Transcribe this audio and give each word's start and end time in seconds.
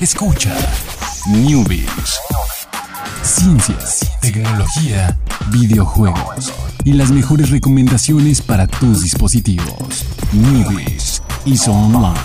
Escucha 0.00 0.56
Newbies. 1.28 2.18
Ciencias, 3.22 4.10
tecnología, 4.22 5.18
videojuegos 5.52 6.54
y 6.86 6.94
las 6.94 7.10
mejores 7.10 7.50
recomendaciones 7.50 8.40
para 8.40 8.66
tus 8.66 9.02
dispositivos. 9.02 10.06
Newbies 10.32 11.22
y 11.44 11.54
Online. 11.68 12.18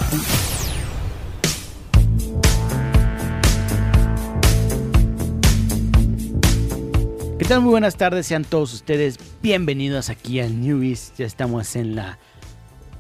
¿Qué 7.38 7.44
tal? 7.46 7.60
Muy 7.60 7.72
buenas 7.72 7.98
tardes, 7.98 8.26
sean 8.26 8.46
todos 8.46 8.74
ustedes 8.74 9.20
bienvenidos 9.42 10.10
aquí 10.10 10.40
a 10.40 10.48
Newbies. 10.48 11.12
Ya 11.18 11.26
estamos 11.26 11.76
en 11.76 11.98
la 11.98 12.20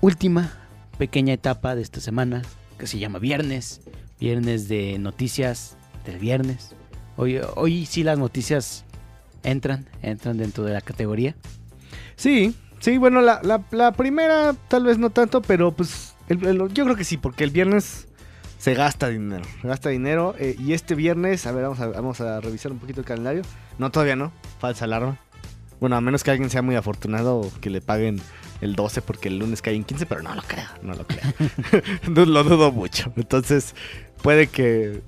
última 0.01 0.51
pequeña 0.97 1.33
etapa 1.33 1.75
de 1.75 1.81
esta 1.81 2.01
semana 2.01 2.41
que 2.77 2.87
se 2.87 2.99
llama 2.99 3.19
Viernes. 3.19 3.79
Viernes 4.29 4.67
de 4.67 4.97
noticias 4.97 5.77
del 6.03 6.17
viernes. 6.17 6.73
Hoy, 7.15 7.39
hoy 7.57 7.85
sí 7.85 8.03
las 8.03 8.17
noticias 8.17 8.83
entran, 9.43 9.87
entran 10.01 10.37
dentro 10.37 10.63
de 10.63 10.73
la 10.73 10.81
categoría. 10.81 11.35
Sí, 12.15 12.55
sí, 12.79 12.97
bueno, 12.97 13.21
la, 13.21 13.39
la- 13.43 13.63
la 13.69 13.91
primera 13.91 14.55
tal 14.67 14.85
vez 14.85 14.97
no 14.97 15.11
tanto, 15.11 15.43
pero 15.43 15.73
pues 15.75 16.15
el- 16.27 16.43
el- 16.43 16.73
yo 16.73 16.85
creo 16.85 16.95
que 16.95 17.03
sí, 17.03 17.17
porque 17.17 17.43
el 17.43 17.51
viernes 17.51 18.07
se 18.57 18.73
gasta 18.73 19.09
dinero, 19.09 19.45
se 19.61 19.67
gasta 19.67 19.89
dinero 19.89 20.33
eh, 20.39 20.55
y 20.57 20.73
este 20.73 20.95
viernes, 20.95 21.45
a 21.45 21.51
ver, 21.51 21.61
vamos 21.65 21.79
a, 21.79 21.87
vamos 21.89 22.19
a 22.19 22.41
revisar 22.41 22.71
un 22.71 22.79
poquito 22.79 23.01
el 23.01 23.05
calendario. 23.05 23.43
No, 23.77 23.91
todavía 23.91 24.15
no, 24.15 24.31
falsa 24.57 24.85
alarma. 24.85 25.19
Bueno, 25.79 25.97
a 25.97 26.01
menos 26.01 26.23
que 26.23 26.31
alguien 26.31 26.49
sea 26.49 26.63
muy 26.63 26.75
afortunado 26.75 27.51
que 27.61 27.69
le 27.69 27.79
paguen 27.81 28.19
el 28.61 28.75
12 28.75 29.01
porque 29.01 29.27
el 29.27 29.37
lunes 29.37 29.61
cae 29.61 29.75
en 29.75 29.83
15, 29.83 30.05
pero 30.05 30.23
no 30.23 30.33
lo 30.33 30.41
creo, 30.41 30.65
no 30.81 30.93
lo 30.95 31.05
creo. 31.05 31.21
Lo 32.25 32.43
dudo 32.45 32.71
mucho. 32.71 33.11
Entonces, 33.17 33.75
puede 34.25 34.47
que 34.47 35.01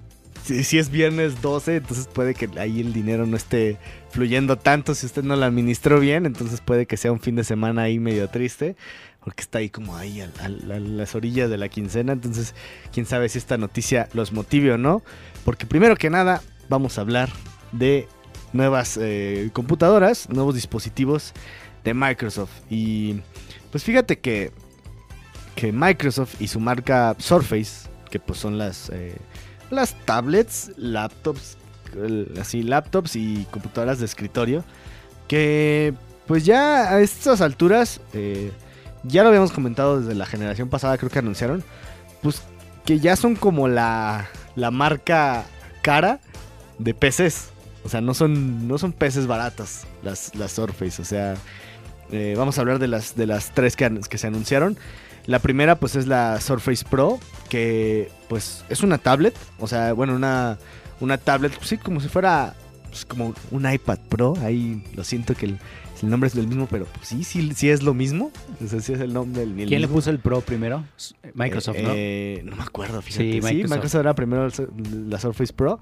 si, 0.44 0.78
es 0.78 0.92
viernes 0.92 1.42
12, 1.42 1.78
entonces 1.78 2.06
puede 2.06 2.36
que 2.36 2.48
ahí 2.60 2.82
el 2.82 2.94
dinero 2.94 3.26
no 3.26 3.36
esté 3.36 3.80
fluyendo 4.12 4.60
tanto. 4.60 4.94
Si 4.94 5.08
usted 5.08 5.24
no 5.24 5.36
lo 5.36 5.44
administró 5.44 6.00
bien, 6.00 6.28
entonces 6.28 6.62
puede 6.62 6.86
que 6.86 6.98
sea 6.98 7.12
un 7.12 7.20
fin 7.20 7.36
de 7.36 7.44
semana 7.44 7.82
ahí 7.82 7.98
medio 7.98 8.30
triste, 8.30 8.76
porque 9.24 9.42
está 9.42 9.58
ahí 9.58 9.72
como 9.72 9.98
ahí 9.98 10.22
a, 10.22 10.50
las 10.50 11.16
orillas 11.16 11.50
de 11.50 11.58
la 11.58 11.68
quincena, 11.68 12.14
entonces 12.14 12.54
quién 12.94 13.08
sabe 13.08 13.28
si 13.28 13.40
esta 13.40 13.58
noticia 13.58 14.08
los 14.14 14.32
motive 14.34 14.74
o 14.74 14.78
no, 14.78 15.02
porque 15.44 15.66
primero 15.66 15.96
que 15.96 16.12
nada 16.12 16.44
vamos 16.70 17.00
a 17.00 17.02
hablar 17.02 17.30
de 17.72 18.08
nuevas 18.54 19.00
eh, 19.02 19.50
computadoras, 19.52 20.30
nuevos 20.30 20.54
dispositivos 20.54 21.34
de 21.84 21.96
Microsoft. 21.96 22.52
Y 22.70 23.22
pues 23.72 23.84
fíjate 23.84 24.20
que 24.20 24.52
que 25.56 25.72
Microsoft 25.72 26.40
y 26.40 26.48
su 26.50 26.60
marca 26.60 27.16
Surface, 27.18 27.90
que 28.10 28.20
pues 28.20 28.40
son 28.40 28.58
las 28.58 28.90
eh, 28.90 29.16
las 29.70 29.96
tablets, 30.06 30.72
laptops, 30.78 31.58
el- 31.96 32.32
así 32.40 32.64
laptops 32.64 33.16
y 33.16 33.46
computadoras 33.52 34.00
de 34.00 34.06
escritorio, 34.06 34.64
que 35.28 35.94
pues 36.26 36.46
ya 36.46 36.90
a 36.94 37.00
estas 37.02 37.42
alturas, 37.42 38.02
eh, 38.14 38.52
ya 39.04 39.24
lo 39.24 39.30
habíamos 39.30 39.52
comentado 39.52 40.02
desde 40.02 40.16
la 40.16 40.26
generación 40.26 40.70
pasada, 40.70 40.98
creo 40.98 41.10
que 41.10 41.20
anunciaron, 41.20 41.64
pues 42.22 42.42
que 42.86 43.00
ya 43.00 43.16
son 43.16 43.36
como 43.36 43.68
la, 43.68 44.28
la 44.56 44.72
marca 44.72 45.46
cara 45.82 46.20
de 46.80 46.94
PCs. 46.94 47.50
O 47.84 47.90
sea, 47.90 48.02
no 48.02 48.14
son, 48.14 48.68
no 48.68 48.78
son 48.78 48.92
PCs 48.92 49.28
baratas 49.28 49.88
las, 50.04 50.36
las 50.36 50.52
Surface. 50.52 51.02
O 51.02 51.06
sea, 51.06 51.36
eh, 52.12 52.36
vamos 52.38 52.58
a 52.58 52.62
hablar 52.62 52.80
de 52.80 52.88
las, 52.90 53.16
de 53.16 53.26
las 53.28 53.52
tres 53.54 53.78
que, 53.78 53.90
que 54.10 54.18
se 54.18 54.28
anunciaron. 54.28 54.78
La 55.28 55.40
primera 55.40 55.76
pues 55.76 55.96
es 55.96 56.08
la 56.08 56.40
Surface 56.42 56.84
Pro, 56.90 57.20
que 57.50 58.10
pues 58.30 58.64
es 58.70 58.82
una 58.82 58.98
tablet, 58.98 59.36
o 59.60 59.68
sea, 59.68 59.94
bueno, 59.94 60.16
una, 60.16 60.58
una 61.00 61.18
tablet, 61.18 61.54
pues, 61.56 61.68
sí, 61.70 61.78
como 61.78 62.00
si 62.02 62.08
fuera 62.08 62.56
pues, 62.90 63.06
como 63.06 63.34
un 63.52 63.72
iPad 63.72 64.00
Pro, 64.10 64.34
ahí 64.42 64.82
lo 64.96 65.04
siento 65.04 65.36
que 65.36 65.48
el, 65.48 65.60
el 66.02 66.10
nombre 66.10 66.28
es 66.30 66.36
el 66.36 66.48
mismo, 66.48 66.68
pero 66.70 66.86
pues 66.86 67.10
sí, 67.10 67.24
sí, 67.26 67.52
sí 67.56 67.70
es 67.70 67.84
lo 67.84 67.94
mismo, 67.94 68.32
o 68.64 68.68
sea, 68.68 68.80
sí 68.80 68.94
es 68.94 69.02
el 69.02 69.14
nombre 69.14 69.46
del 69.46 69.68
¿Quién 69.68 69.82
le 69.82 69.88
puso 69.90 70.10
el 70.10 70.20
Pro 70.20 70.40
primero? 70.42 70.86
S- 70.98 71.14
Microsoft, 71.34 71.76
Eh, 71.78 71.84
¿no? 71.84 71.92
eh, 71.94 72.42
no 72.46 72.56
me 72.56 72.64
acuerdo, 72.64 73.02
fíjate. 73.02 73.24
Sí, 73.26 73.32
Sí, 73.34 73.42
Microsoft. 73.42 73.70
Microsoft. 73.72 74.00
era 74.00 74.16
primero 74.16 74.48
la 75.10 75.20
Surface 75.20 75.52
Pro. 75.54 75.80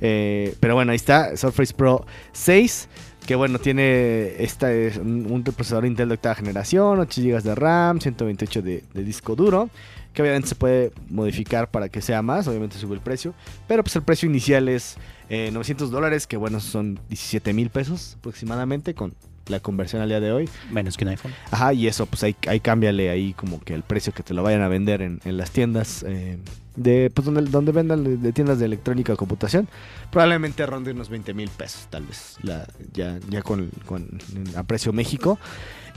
Eh, 0.00 0.54
pero 0.60 0.74
bueno, 0.76 0.92
ahí 0.92 0.96
está, 0.96 1.36
Surface 1.36 1.74
Pro 1.74 2.06
6. 2.32 2.88
Que 3.28 3.34
bueno, 3.34 3.58
tiene 3.58 4.42
esta 4.42 4.72
es 4.72 4.96
un, 4.96 5.30
un 5.30 5.42
procesador 5.42 5.84
Intel 5.84 6.08
de 6.08 6.14
octava 6.14 6.34
generación, 6.34 6.98
8 6.98 7.20
GB 7.20 7.42
de 7.42 7.54
RAM, 7.54 8.00
128 8.00 8.62
de, 8.62 8.84
de 8.94 9.04
disco 9.04 9.36
duro. 9.36 9.68
Que 10.14 10.22
obviamente 10.22 10.48
se 10.48 10.54
puede 10.54 10.92
modificar 11.10 11.70
para 11.70 11.90
que 11.90 12.00
sea 12.00 12.22
más, 12.22 12.48
obviamente 12.48 12.78
sube 12.78 12.94
el 12.94 13.02
precio. 13.02 13.34
Pero 13.66 13.84
pues 13.84 13.94
el 13.96 14.02
precio 14.02 14.30
inicial 14.30 14.70
es 14.70 14.96
eh, 15.28 15.50
900 15.52 15.90
dólares, 15.90 16.26
que 16.26 16.38
bueno, 16.38 16.58
son 16.58 17.00
17 17.10 17.52
mil 17.52 17.68
pesos 17.68 18.16
aproximadamente 18.18 18.94
con 18.94 19.12
la 19.50 19.60
conversión 19.60 20.02
al 20.02 20.08
día 20.08 20.20
de 20.20 20.32
hoy. 20.32 20.48
Menos 20.70 20.96
que 20.96 21.04
un 21.04 21.10
iPhone. 21.10 21.32
Ajá, 21.50 21.72
y 21.72 21.86
eso, 21.86 22.06
pues 22.06 22.22
ahí, 22.22 22.36
ahí 22.46 22.60
cámbiale 22.60 23.10
ahí 23.10 23.32
como 23.34 23.60
que 23.60 23.74
el 23.74 23.82
precio 23.82 24.12
que 24.12 24.22
te 24.22 24.34
lo 24.34 24.42
vayan 24.42 24.62
a 24.62 24.68
vender 24.68 25.02
en, 25.02 25.20
en 25.24 25.36
las 25.36 25.50
tiendas 25.50 26.04
eh, 26.06 26.38
de, 26.76 27.10
pues 27.12 27.24
donde, 27.24 27.42
donde 27.42 27.72
vendan 27.72 28.04
de, 28.04 28.16
de 28.16 28.32
tiendas 28.32 28.58
de 28.58 28.66
electrónica 28.66 29.12
o 29.12 29.16
computación. 29.16 29.68
Probablemente 30.10 30.64
ronde 30.66 30.92
unos 30.92 31.08
20 31.08 31.34
mil 31.34 31.48
pesos, 31.50 31.88
tal 31.90 32.04
vez, 32.04 32.36
la, 32.42 32.66
ya, 32.92 33.18
ya 33.28 33.42
con, 33.42 33.70
con 33.86 34.20
a 34.56 34.62
precio 34.62 34.92
México. 34.92 35.38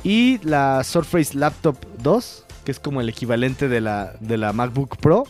Y 0.03 0.39
la 0.43 0.83
Surface 0.83 1.37
Laptop 1.37 1.77
2, 2.01 2.45
que 2.65 2.71
es 2.71 2.79
como 2.79 3.01
el 3.01 3.09
equivalente 3.09 3.67
de 3.67 3.81
la, 3.81 4.13
de 4.19 4.37
la 4.37 4.51
MacBook 4.51 4.97
Pro. 4.97 5.25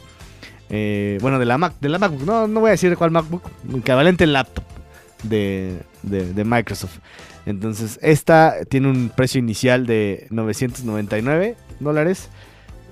Eh, 0.69 1.17
bueno, 1.21 1.37
de 1.37 1.45
la, 1.45 1.57
Mac, 1.57 1.73
de 1.81 1.89
la 1.89 1.99
MacBook, 1.99 2.25
no, 2.25 2.47
no 2.47 2.61
voy 2.61 2.69
a 2.69 2.71
decir 2.71 2.95
cuál 2.95 3.11
MacBook, 3.11 3.43
equivalente 3.75 4.25
laptop 4.25 4.63
de, 5.23 5.81
de, 6.03 6.43
Microsoft. 6.43 6.97
Entonces, 7.45 7.99
esta 8.01 8.55
tiene 8.69 8.89
un 8.89 9.09
precio 9.15 9.39
inicial 9.39 9.85
de 9.85 10.27
999 10.29 11.55
dólares. 11.79 12.29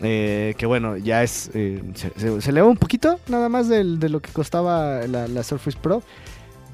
eh, 0.02 0.56
que 0.58 0.66
bueno, 0.66 0.96
ya 0.96 1.24
es. 1.24 1.52
eh, 1.54 1.84
se, 1.94 2.10
se, 2.18 2.42
se 2.42 2.50
eleva 2.52 2.68
un 2.68 2.78
poquito 2.78 3.20
nada 3.28 3.50
más 3.50 3.68
del- 3.68 4.00
de, 4.00 4.08
lo 4.10 4.22
que 4.22 4.32
costaba 4.32 5.06
la, 5.08 5.44
Surface 5.44 5.78
Pro. 5.82 6.02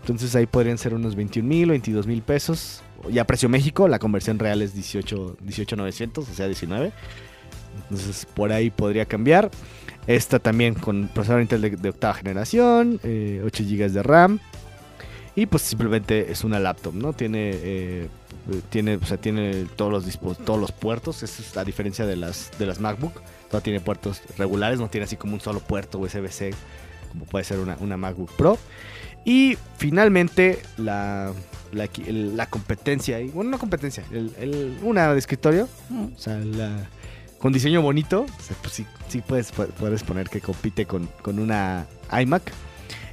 Entonces 0.02 0.36
ahí 0.36 0.46
podrían 0.46 0.78
ser 0.78 0.94
unos 0.94 1.16
21 1.16 1.48
mil, 1.50 1.70
22 1.70 2.06
mil 2.06 2.22
pesos. 2.22 2.84
Ya 3.10 3.24
precio 3.26 3.50
México, 3.50 3.88
la 3.88 3.98
conversión 3.98 4.38
real 4.38 4.62
es 4.62 4.76
18 4.76 5.38
18,900, 5.42 6.30
o 6.30 6.34
sea 6.34 6.46
19. 6.46 6.92
Entonces 7.90 8.26
por 8.34 8.52
ahí 8.52 8.70
podría 8.70 9.06
cambiar. 9.06 9.50
Esta 10.08 10.38
también 10.38 10.76
con 10.76 11.08
procesador 11.08 11.42
Intel 11.42 11.62
de, 11.82 11.90
octava 11.90 12.14
generación, 12.14 13.00
eh, 13.04 13.42
8 13.44 13.64
GB 13.64 13.90
de 13.92 14.04
RAM. 14.04 14.40
Y 15.36 15.46
pues 15.48 15.64
simplemente 15.64 16.32
es 16.32 16.44
una 16.44 16.60
laptop, 16.60 16.94
¿no? 16.94 17.12
Tiene, 17.14 17.52
eh, 17.54 18.08
tiene, 18.70 18.96
o 18.96 19.06
sea, 19.06 19.18
tiene 19.18 19.66
todos 19.76 19.92
los 19.92 20.38
todos 20.46 20.60
los 20.60 20.72
puertos. 20.72 21.24
Esa 21.24 21.42
es 21.42 21.56
la 21.56 21.66
diferencia 21.66 22.06
de 22.06 22.16
las, 22.16 22.52
de 22.58 22.66
las 22.66 22.80
MacBook. 22.80 23.22
Toda 23.50 23.62
tiene 23.62 23.80
puertos 23.82 24.22
regulares, 24.38 24.80
no 24.80 24.88
tiene 24.90 25.06
así 25.06 25.18
como 25.18 25.34
un 25.34 25.42
solo 25.42 25.60
puerto 25.60 26.00
USB-C, 26.00 26.54
como 27.12 27.26
puede 27.26 27.44
ser 27.44 27.60
una, 27.60 27.76
una 27.82 27.98
MacBook 27.98 28.32
Pro. 28.38 28.58
Y 29.26 29.58
finalmente 29.78 30.62
la, 30.78 31.34
la, 31.74 31.88
competencia, 32.48 33.20
bueno, 33.34 33.50
no 33.52 33.60
competencia, 33.60 34.04
el- 34.12 34.32
el- 34.40 34.78
una 34.84 35.12
de 35.12 35.20
escritorio, 35.20 35.68
o 35.92 36.18
sea, 36.18 36.38
la, 36.38 36.88
con 37.40 37.52
diseño 37.52 37.82
bonito, 37.82 38.22
o 38.22 38.42
sea, 38.42 38.56
pues 38.62 38.74
sí, 38.74 38.86
sí 39.10 39.22
puedes, 39.22 39.52
pu- 39.54 39.68
puedes 39.80 40.04
poner 40.04 40.30
que 40.30 40.42
compite 40.42 40.86
con, 40.86 41.08
con 41.24 41.40
una 41.40 41.88
iMac, 42.22 42.44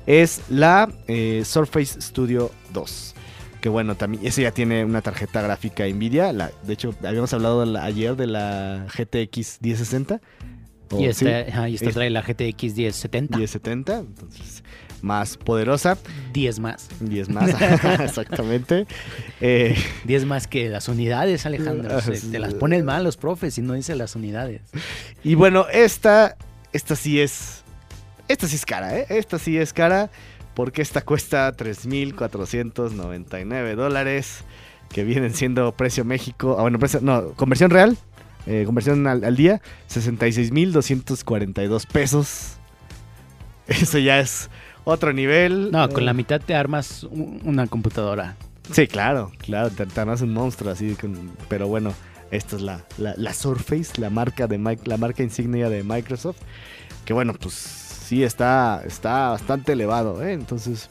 es 0.06 0.40
la 0.48 0.88
eh, 1.08 1.42
Surface 1.44 2.00
Studio 2.00 2.50
2. 2.72 3.14
Que 3.60 3.68
bueno, 3.68 3.94
también 3.94 4.26
ese 4.26 4.42
ya 4.42 4.50
tiene 4.50 4.84
una 4.84 5.02
tarjeta 5.02 5.40
gráfica 5.40 5.86
Nvidia. 5.86 6.32
La, 6.32 6.50
de 6.64 6.72
hecho, 6.72 6.94
habíamos 7.04 7.32
hablado 7.32 7.64
la- 7.64 7.84
ayer 7.84 8.16
de 8.16 8.26
la 8.26 8.86
GTX 8.96 9.58
1060. 9.62 10.20
o 10.90 10.96
y 11.00 11.12
sí, 11.14 11.26
esta, 11.28 11.68
y 11.68 11.74
esta 11.76 11.88
es- 11.88 11.94
trae 11.94 12.10
la 12.10 12.22
GTX 12.22 12.74
1070. 12.76 13.38
1070, 13.38 13.98
entonces 13.98 14.64
más 15.00 15.36
poderosa. 15.36 15.96
10 16.32 16.58
más. 16.60 16.88
10 17.00 17.28
más, 17.28 17.50
exactamente. 18.00 18.86
Eh, 19.40 19.76
10 20.04 20.24
más 20.26 20.46
que 20.48 20.68
las 20.68 20.88
unidades, 20.88 21.46
Alejandro. 21.46 22.00
Se- 22.02 22.20
te 22.30 22.38
las 22.40 22.54
ponen 22.54 22.84
mal 22.84 23.04
los 23.04 23.16
profes 23.16 23.58
y 23.58 23.62
no 23.62 23.74
dice 23.74 23.94
las 23.96 24.16
unidades. 24.16 24.62
y 25.24 25.34
bueno, 25.36 25.66
esta, 25.72 26.36
esta 26.72 26.94
sí 26.96 27.20
es, 27.20 27.62
esta 28.32 28.48
sí 28.48 28.56
es 28.56 28.66
cara, 28.66 28.98
¿eh? 28.98 29.06
Esta 29.10 29.38
sí 29.38 29.56
es 29.58 29.72
cara 29.72 30.10
porque 30.54 30.82
esta 30.82 31.00
cuesta 31.02 31.52
3.499 31.56 33.74
dólares, 33.74 34.44
que 34.90 35.04
vienen 35.04 35.34
siendo 35.34 35.72
precio 35.72 36.04
México, 36.04 36.56
ah, 36.58 36.62
bueno, 36.62 36.78
precio, 36.78 37.00
no, 37.02 37.30
conversión 37.32 37.70
real, 37.70 37.96
eh, 38.46 38.62
conversión 38.66 39.06
al, 39.06 39.24
al 39.24 39.36
día, 39.36 39.60
66.242 39.88 41.86
pesos. 41.86 42.56
Eso 43.66 43.98
ya 43.98 44.18
es 44.20 44.50
otro 44.84 45.12
nivel. 45.12 45.70
No, 45.70 45.88
con 45.88 46.02
Eh, 46.02 46.06
la 46.06 46.12
mitad 46.12 46.40
te 46.40 46.54
armas 46.54 47.04
un- 47.04 47.40
una 47.44 47.66
computadora. 47.66 48.36
Sí, 48.70 48.86
claro, 48.86 49.32
claro, 49.38 49.70
te, 49.70 49.86
te 49.86 50.00
armas 50.00 50.20
un 50.22 50.32
monstruo 50.34 50.70
así, 50.72 50.94
con- 50.94 51.32
pero 51.48 51.66
bueno, 51.68 51.92
esta 52.30 52.56
es 52.56 52.62
la, 52.62 52.84
la, 52.98 53.14
la 53.16 53.32
Surface, 53.34 54.00
la 54.00 54.10
marca 54.10 54.46
de 54.46 54.58
la 54.84 54.96
marca 54.96 55.22
insignia 55.22 55.68
de 55.68 55.82
Microsoft, 55.82 56.38
que 57.04 57.12
bueno, 57.12 57.34
pues 57.34 57.81
sí 58.12 58.22
está, 58.24 58.82
está 58.86 59.30
bastante 59.30 59.72
elevado, 59.72 60.22
¿eh? 60.22 60.34
Entonces, 60.34 60.86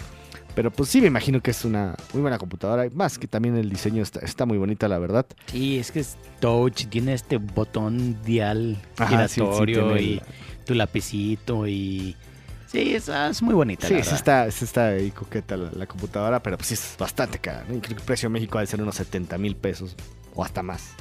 pero 0.55 0.71
pues 0.71 0.89
sí 0.89 1.01
me 1.01 1.05
imagino 1.07 1.39
que 1.39 1.51
es 1.51 1.63
una 1.65 1.95
muy 2.13 2.21
buena 2.23 2.39
computadora. 2.39 2.87
Y 2.87 2.89
más 2.89 3.19
que 3.19 3.27
también 3.27 3.55
el 3.57 3.69
diseño 3.69 4.01
está, 4.01 4.21
está 4.21 4.47
muy 4.47 4.57
bonita, 4.57 4.87
la 4.87 4.97
verdad. 4.97 5.27
Sí, 5.45 5.77
es 5.77 5.91
que 5.91 5.99
es 5.99 6.17
touch, 6.39 6.87
tiene 6.87 7.13
este 7.13 7.37
botón 7.37 8.17
dial 8.23 8.75
Ajá, 8.97 9.27
sí, 9.27 9.35
sí, 9.35 9.41
giratorio 9.41 9.99
y 9.99 10.13
el- 10.13 10.21
tu 10.65 10.73
lapicito 10.73 11.67
y... 11.67 12.15
Sí, 12.65 12.95
es, 12.95 13.07
es 13.07 13.41
muy 13.43 13.53
bonita, 13.53 13.87
Sí, 13.87 13.93
la 13.93 14.03
sí 14.03 14.15
está, 14.15 14.49
sí 14.49 14.65
está 14.65 14.87
ahí 14.87 15.11
coqueta 15.11 15.57
la, 15.57 15.69
la 15.73 15.85
computadora, 15.85 16.41
pero 16.41 16.57
pues 16.57 16.69
sí 16.69 16.73
es 16.73 16.95
bastante 16.97 17.37
cara. 17.37 17.63
creo 17.67 17.81
que 17.81 17.93
el 17.93 17.99
precio 18.01 18.25
en 18.27 18.33
México 18.33 18.57
ha 18.57 18.61
de 18.61 18.67
ser 18.67 18.81
unos 18.81 18.95
70 18.95 19.37
mil 19.37 19.55
pesos 19.55 19.95
o 20.33 20.43
hasta 20.43 20.63
más. 20.63 20.95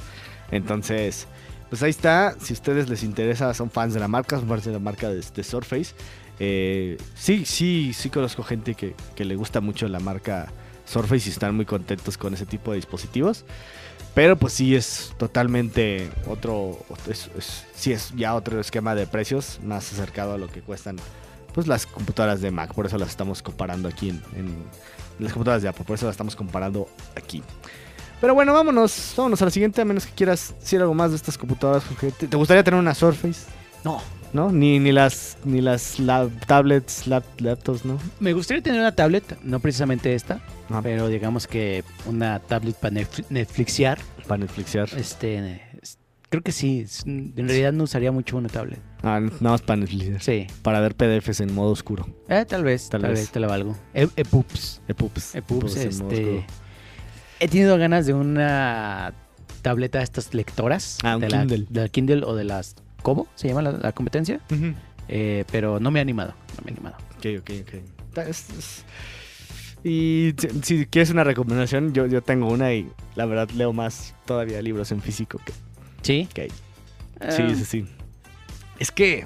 Entonces, 0.51 1.25
pues 1.71 1.81
ahí 1.83 1.89
está. 1.89 2.35
Si 2.39 2.51
a 2.51 2.55
ustedes 2.55 2.89
les 2.89 3.01
interesa, 3.01 3.53
son 3.53 3.71
fans 3.71 3.93
de 3.93 4.01
la 4.01 4.09
marca, 4.09 4.37
son 4.37 4.49
fans 4.49 4.65
de 4.65 4.73
la 4.73 4.79
marca 4.79 5.07
de, 5.09 5.23
Surface. 5.43 5.95
eh, 6.37 6.97
sí, 7.15 7.45
sí, 7.45 7.93
sí 7.93 8.09
conozco 8.09 8.43
gente 8.43 8.75
que, 8.75 8.93
le 9.23 9.35
gusta 9.37 9.61
mucho 9.61 9.87
la 9.87 10.01
marca 10.01 10.51
Surface 10.85 11.29
y 11.29 11.31
están 11.31 11.55
muy 11.55 11.65
contentos 11.65 12.17
con 12.17 12.33
ese 12.33 12.45
tipo 12.45 12.71
de 12.71 12.75
dispositivos. 12.75 13.45
Pero 14.13 14.35
pues 14.35 14.51
sí 14.51 14.75
es 14.75 15.13
totalmente 15.17 16.09
otro, 16.27 16.77
sí 17.73 17.93
es 17.93 18.11
ya 18.17 18.35
otro 18.35 18.59
esquema 18.59 18.93
de 18.93 19.07
precios 19.07 19.61
más 19.63 19.93
acercado 19.93 20.33
a 20.33 20.37
lo 20.37 20.49
que 20.49 20.59
cuestan 20.59 20.97
pues 21.53 21.67
las 21.67 21.85
computadoras 21.85 22.41
de 22.41 22.51
Mac, 22.51 22.73
por 22.73 22.85
eso 22.85 22.97
las 22.97 23.09
estamos 23.09 23.41
comparando 23.41 23.87
aquí 23.87 24.09
en, 24.09 24.21
en- 24.35 24.65
las 25.19 25.31
computadoras 25.31 25.61
de 25.63 25.69
Apple, 25.69 25.85
por 25.85 25.95
eso 25.95 26.07
las 26.07 26.13
estamos 26.15 26.35
comparando 26.35 26.89
aquí. 27.15 27.41
Pero 28.21 28.33
bueno, 28.35 28.53
vámonos, 28.53 29.13
vámonos 29.17 29.41
a 29.41 29.45
la 29.45 29.51
siguiente, 29.51 29.81
a 29.81 29.85
menos 29.85 30.05
que 30.05 30.13
quieras 30.13 30.53
decir 30.59 30.79
algo 30.79 30.93
más 30.93 31.09
de 31.09 31.17
estas 31.17 31.37
computadoras. 31.37 31.83
Jorge. 31.85 32.11
¿Te, 32.11 32.27
te 32.27 32.37
gustaría 32.37 32.63
tener 32.63 32.79
una 32.79 32.93
Surface? 32.93 33.47
No, 33.83 33.99
¿No? 34.33 34.49
Ni, 34.51 34.79
ni 34.79 34.91
las, 34.93 35.37
ni 35.43 35.59
las 35.59 35.99
lab- 35.99 36.29
tablets, 36.45 37.05
lap- 37.07 37.25
laptops, 37.41 37.83
¿no? 37.83 37.97
me 38.21 38.31
gustaría 38.31 38.63
tener 38.63 38.79
una 38.79 38.95
tablet, 38.95 39.37
no 39.43 39.59
precisamente 39.59 40.13
esta, 40.15 40.39
Ah. 40.69 40.79
pero 40.81 41.09
digamos 41.09 41.47
que 41.47 41.83
una 42.05 42.39
tablet 42.39 42.75
para 42.77 42.95
Netf- 42.95 43.25
Netflixear, 43.29 43.97
Para 44.27 44.37
Netflixear. 44.37 44.87
este, 44.95 45.61
es- 45.81 45.97
creo 46.29 46.43
que 46.43 46.53
sí, 46.53 46.85
en 47.05 47.33
realidad 47.35 47.73
no 47.73 47.83
usaría 47.83 48.13
mucho 48.13 48.37
una 48.37 48.47
tablet. 48.47 48.79
Ah, 49.03 49.19
nada 49.19 49.31
más 49.41 49.61
para 49.63 49.77
Netflixear. 49.81 50.21
Sí, 50.21 50.47
Para 50.61 50.79
ver 50.79 50.95
PDFs 50.95 51.41
en 51.41 51.53
modo 51.53 51.71
oscuro. 51.71 52.07
eh, 52.29 52.45
tal 52.47 52.63
vez, 52.63 52.87
Tal 52.87 53.01
tal, 53.01 53.09
vez. 53.11 53.19
vez. 53.21 53.31
te 53.31 53.39
la 53.41 53.47
valgo. 53.47 53.75
E- 53.93 54.07
EPUBs. 54.15 54.81
EPUBs. 54.87 55.35
EPUBs, 55.35 55.75
EPUBs 55.75 55.75
en 55.75 55.97
modo 55.97 56.11
este, 56.11 56.23
oscuro. 56.37 56.60
He 57.41 57.47
tenido 57.47 57.77
ganas 57.77 58.05
de 58.05 58.13
una 58.13 59.13
tableta 59.61 59.97
de 59.97 60.03
estas 60.05 60.33
lectoras. 60.33 60.99
Ah, 61.03 61.15
un 61.15 61.21
de 61.21 61.29
la, 61.29 61.39
Kindle. 61.39 61.67
de 61.69 61.81
la 61.81 61.89
Kindle 61.89 62.23
o 62.25 62.35
de 62.35 62.43
las 62.45 62.75
¿Cómo 63.01 63.27
se 63.35 63.47
llama 63.47 63.61
la, 63.63 63.71
la 63.71 63.91
competencia? 63.91 64.39
Eh, 65.07 65.43
pero 65.51 65.79
no 65.79 65.91
me 65.91 65.99
he 65.99 66.01
animado, 66.01 66.33
no 66.57 66.63
me 66.63 66.71
he 66.71 66.73
animado. 66.73 66.95
Ok, 67.17 67.25
ok, 67.39 67.51
ok. 67.67 67.73
Y 69.83 70.33
si, 70.37 70.49
si 70.61 70.85
quieres 70.85 71.09
una 71.09 71.23
recomendación, 71.23 71.93
yo, 71.93 72.05
yo 72.05 72.21
tengo 72.21 72.47
una 72.47 72.73
y 72.73 72.87
la 73.15 73.25
verdad 73.25 73.49
leo 73.51 73.73
más 73.73 74.13
todavía 74.25 74.61
libros 74.61 74.91
en 74.91 75.01
físico 75.01 75.39
que, 75.43 75.53
¿Sí? 76.03 76.27
que. 76.33 76.45
Eh, 76.45 77.31
Sí, 77.31 77.55
sí, 77.55 77.65
sí. 77.65 77.85
Es 78.77 78.91
que 78.91 79.25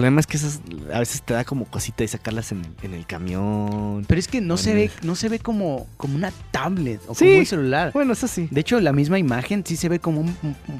problema 0.00 0.20
es 0.20 0.26
que 0.26 0.38
esas 0.38 0.62
a 0.92 0.98
veces 0.98 1.22
te 1.22 1.34
da 1.34 1.44
como 1.44 1.66
cosita 1.66 2.02
y 2.02 2.08
sacarlas 2.08 2.52
en, 2.52 2.62
en 2.82 2.94
el 2.94 3.04
camión. 3.06 4.06
Pero 4.08 4.18
es 4.18 4.28
que 4.28 4.40
no 4.40 4.56
se 4.56 4.72
ve, 4.72 4.90
no 5.02 5.14
se 5.14 5.28
ve 5.28 5.38
como, 5.38 5.86
como 5.98 6.16
una 6.16 6.32
tablet 6.50 7.00
o 7.06 7.14
Sí. 7.14 7.26
como 7.26 7.38
un 7.40 7.46
celular. 7.46 7.92
Bueno, 7.92 8.14
eso 8.14 8.26
sí. 8.26 8.48
De 8.50 8.62
hecho, 8.62 8.80
la 8.80 8.92
misma 8.94 9.18
imagen 9.18 9.62
sí 9.66 9.76
se 9.76 9.90
ve 9.90 9.98
como 9.98 10.22
un, 10.22 10.34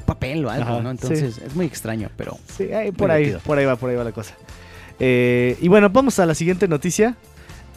papel 0.07 0.43
o 0.45 0.49
algo, 0.49 0.71
Ajá, 0.71 0.81
¿no? 0.81 0.89
Entonces 0.89 1.37
es 1.37 1.55
muy 1.55 1.67
extraño, 1.67 2.09
pero 2.17 2.37
Sí, 2.57 2.71
ahí, 2.73 2.91
por 2.91 3.11
ahí, 3.11 3.37
por 3.45 3.59
ahí 3.59 3.65
va, 3.65 3.75
por 3.75 3.91
ahí 3.91 3.95
va 3.95 4.03
la 4.03 4.11
cosa. 4.11 4.35
Eh, 4.99 5.55
y 5.61 5.67
bueno, 5.67 5.89
vamos 5.89 6.17
a 6.17 6.25
la 6.25 6.33
siguiente 6.33 6.67
noticia, 6.67 7.15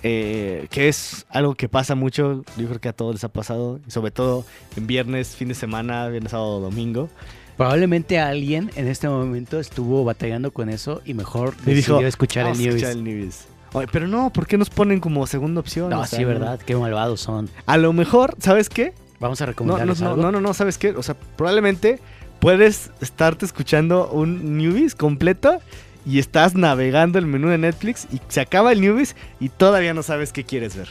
eh, 0.03 0.67
que 0.71 0.89
es 0.89 1.27
algo 1.29 1.55
que 1.55 1.69
pasa 1.69 1.95
mucho, 1.95 2.43
yo 2.57 2.69
creo 2.69 2.81
que 2.81 2.89
a 2.89 2.95
todos 2.95 3.15
les 3.15 3.25
ha 3.25 3.29
pasado, 3.29 3.81
sobre 3.89 4.13
todo 4.13 4.47
en 4.77 4.87
viernes, 4.87 5.37
fin 5.37 5.49
de 5.49 5.55
semana, 5.55 6.09
viernes, 6.09 6.31
sábado, 6.31 6.61
domingo. 6.61 7.11
Probablemente 7.57 8.19
alguien 8.19 8.71
en 8.77 8.89
este 8.89 9.09
momento 9.09 9.61
estuvo 9.61 10.05
batallando 10.05 10.53
con 10.53 10.69
eso 10.69 11.03
y 11.05 11.15
mejor 11.15 11.55
Y 11.67 11.71
decidió 11.75 11.97
dijo, 11.99 12.07
escuchar 12.09 12.47
el 12.47 12.53
"Vamos 12.53 12.59
a 12.59 12.63
news. 12.63 12.75
escuchar 12.77 12.93
el 12.97 13.05
Newbies". 13.05 13.45
Oye, 13.73 13.87
pero 13.91 14.07
no, 14.07 14.33
¿por 14.33 14.47
qué 14.47 14.57
nos 14.57 14.71
ponen 14.71 15.01
como 15.01 15.27
segunda 15.27 15.61
opción? 15.61 15.91
No, 15.91 16.01
O 16.01 16.07
sea, 16.07 16.19
sí, 16.19 16.25
verdad, 16.25 16.61
qué 16.65 16.77
malvados 16.77 17.21
son. 17.21 17.49
A 17.67 17.77
lo 17.77 17.93
mejor, 17.93 18.37
¿sabes 18.39 18.69
qué? 18.69 18.93
Vamos 19.19 19.41
a 19.41 19.47
No, 19.47 19.53
no, 19.65 19.77
no, 19.77 19.93
algo. 20.09 20.23
no, 20.23 20.33
no, 20.33 20.41
no, 20.41 20.55
¿sabes 20.55 20.79
qué? 20.79 20.91
O 20.91 21.03
sea, 21.03 21.17
probablemente 21.37 21.99
puedes 22.39 22.91
estarte 23.01 23.45
escuchando 23.45 24.09
un 24.11 24.59
Newbies 24.59 24.95
completo 24.95 25.61
y 26.07 26.19
estás 26.19 26.55
navegando 26.55 27.19
el 27.19 27.27
menú 27.27 27.49
de 27.49 27.59
Netflix 27.59 28.07
y 28.13 28.21
se 28.29 28.41
acaba 28.41 28.71
el 28.73 28.81
Newbies 28.81 29.17
y 29.41 29.49
todavía 29.49 29.95
no 29.95 30.03
sabes 30.03 30.33
qué 30.33 30.45
quieres 30.45 30.77
ver. 30.77 30.89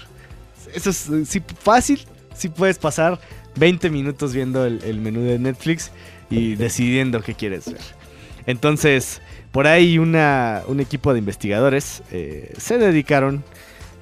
Eso 0.73 0.89
es 0.89 1.07
eh, 1.09 1.25
sí, 1.25 1.41
fácil, 1.59 2.01
sí 2.35 2.49
puedes 2.49 2.79
pasar 2.79 3.19
20 3.55 3.89
minutos 3.91 4.33
viendo 4.33 4.65
el, 4.65 4.83
el 4.83 4.99
menú 4.99 5.21
de 5.21 5.37
Netflix 5.37 5.91
y 6.33 6.55
decidiendo 6.55 7.21
qué 7.21 7.33
quieres 7.35 7.71
ver. 7.71 7.81
Entonces, 8.45 9.21
por 9.51 9.67
ahí 9.67 9.97
una, 9.97 10.61
un 10.67 10.79
equipo 10.79 11.13
de 11.13 11.19
investigadores 11.19 12.03
eh, 12.11 12.53
se 12.57 12.77
dedicaron 12.77 13.43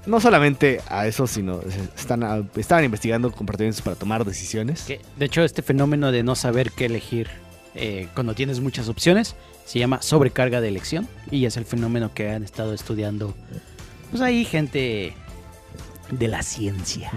no 0.07 0.19
solamente 0.19 0.81
a 0.87 1.05
eso, 1.05 1.27
sino 1.27 1.59
están, 1.95 2.23
a- 2.23 2.43
estaban 2.55 2.83
investigando 2.83 3.31
comportamientos 3.31 3.81
para 3.83 3.95
tomar 3.95 4.25
decisiones. 4.25 4.81
Que, 4.83 4.99
de 5.17 5.25
hecho, 5.25 5.43
este 5.43 5.61
fenómeno 5.61 6.11
de 6.11 6.23
no 6.23 6.35
saber 6.35 6.71
qué 6.71 6.85
elegir 6.85 7.27
eh, 7.75 8.07
cuando 8.15 8.33
tienes 8.33 8.59
muchas 8.59 8.89
opciones 8.89 9.35
se 9.65 9.77
llama 9.79 10.01
sobrecarga 10.01 10.59
de 10.59 10.67
elección 10.69 11.07
y 11.29 11.45
es 11.45 11.55
el 11.55 11.65
fenómeno 11.65 12.11
que 12.13 12.29
han 12.31 12.43
estado 12.43 12.73
estudiando. 12.73 13.35
Pues 14.09 14.21
ahí 14.23 14.43
gente 14.43 15.13
de 16.09 16.27
la 16.27 16.41
ciencia. 16.43 17.11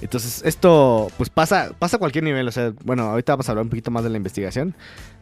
Entonces, 0.00 0.42
esto 0.44 1.10
pues 1.16 1.28
pasa, 1.30 1.72
pasa 1.78 1.96
a 1.96 1.98
cualquier 1.98 2.24
nivel. 2.24 2.48
O 2.48 2.52
sea, 2.52 2.72
bueno, 2.84 3.04
ahorita 3.04 3.32
vamos 3.34 3.48
a 3.48 3.52
hablar 3.52 3.64
un 3.64 3.70
poquito 3.70 3.90
más 3.90 4.02
de 4.04 4.10
la 4.10 4.16
investigación. 4.16 4.74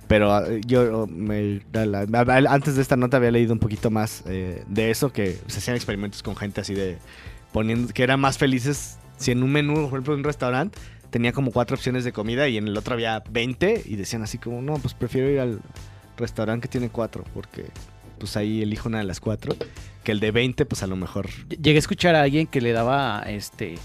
Pero 0.06 0.46
eh, 0.46 0.60
yo 0.66 1.06
la- 1.72 2.46
antes 2.50 2.76
de 2.76 2.82
esta 2.82 2.96
nota 2.96 3.18
había 3.18 3.30
leído 3.30 3.52
un 3.52 3.58
poquito 3.58 3.90
más 3.90 4.22
eh, 4.26 4.64
de 4.66 4.90
eso, 4.90 5.12
que 5.12 5.38
se 5.48 5.58
hacían 5.58 5.76
experimentos 5.76 6.22
con 6.22 6.34
gente 6.34 6.60
así 6.62 6.74
de 6.74 6.96
poniendo 7.52 7.92
que 7.92 8.02
eran 8.02 8.20
más 8.20 8.38
felices 8.38 8.98
si 9.18 9.32
en 9.32 9.42
un 9.42 9.50
menú, 9.52 9.74
por 9.74 9.84
ejemplo, 9.98 10.14
en 10.14 10.20
un 10.20 10.24
restaurante, 10.24 10.78
tenía 11.10 11.32
como 11.32 11.50
cuatro 11.50 11.74
opciones 11.76 12.04
de 12.04 12.12
comida 12.12 12.48
y 12.48 12.56
en 12.56 12.68
el 12.68 12.76
otro 12.76 12.94
había 12.94 13.22
20 13.30 13.82
y 13.84 13.96
decían 13.96 14.22
así 14.22 14.38
como, 14.38 14.62
no, 14.62 14.74
pues 14.74 14.94
prefiero 14.94 15.28
ir 15.28 15.40
al 15.40 15.60
restaurante 16.16 16.68
que 16.68 16.72
tiene 16.72 16.88
cuatro 16.88 17.24
porque 17.34 17.66
pues 18.18 18.36
ahí 18.36 18.62
elijo 18.62 18.88
una 18.88 18.98
de 18.98 19.04
las 19.04 19.20
cuatro, 19.20 19.54
que 20.04 20.12
el 20.12 20.20
de 20.20 20.30
20 20.30 20.64
pues 20.66 20.82
a 20.82 20.86
lo 20.86 20.96
mejor... 20.96 21.28
Llegué 21.48 21.76
a 21.76 21.78
escuchar 21.78 22.14
a 22.14 22.22
alguien 22.22 22.46
que 22.46 22.60
le 22.60 22.72
daba 22.72 23.22
este 23.26 23.76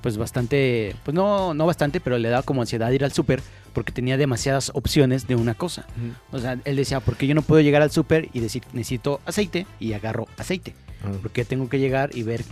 pues 0.00 0.16
bastante, 0.16 0.94
pues 1.04 1.14
no, 1.14 1.54
no 1.54 1.66
bastante, 1.66 2.00
pero 2.00 2.18
le 2.18 2.28
daba 2.28 2.42
como 2.42 2.60
ansiedad 2.60 2.90
ir 2.90 3.04
al 3.04 3.12
súper 3.12 3.42
porque 3.72 3.92
tenía 3.92 4.16
demasiadas 4.16 4.70
opciones 4.74 5.26
de 5.26 5.36
una 5.36 5.54
cosa. 5.54 5.86
O 6.32 6.38
sea, 6.38 6.58
él 6.64 6.76
decía, 6.76 7.00
porque 7.00 7.26
yo 7.26 7.34
no 7.34 7.42
puedo 7.42 7.60
llegar 7.60 7.82
al 7.82 7.90
súper 7.90 8.28
y 8.32 8.40
decir, 8.40 8.62
necesito 8.72 9.20
aceite 9.26 9.66
y 9.78 9.92
agarro 9.92 10.26
aceite. 10.36 10.74
Ah. 11.04 11.12
Porque 11.22 11.44
tengo 11.44 11.68
que 11.68 11.78
llegar 11.78 12.10
y 12.14 12.22
ver 12.22 12.44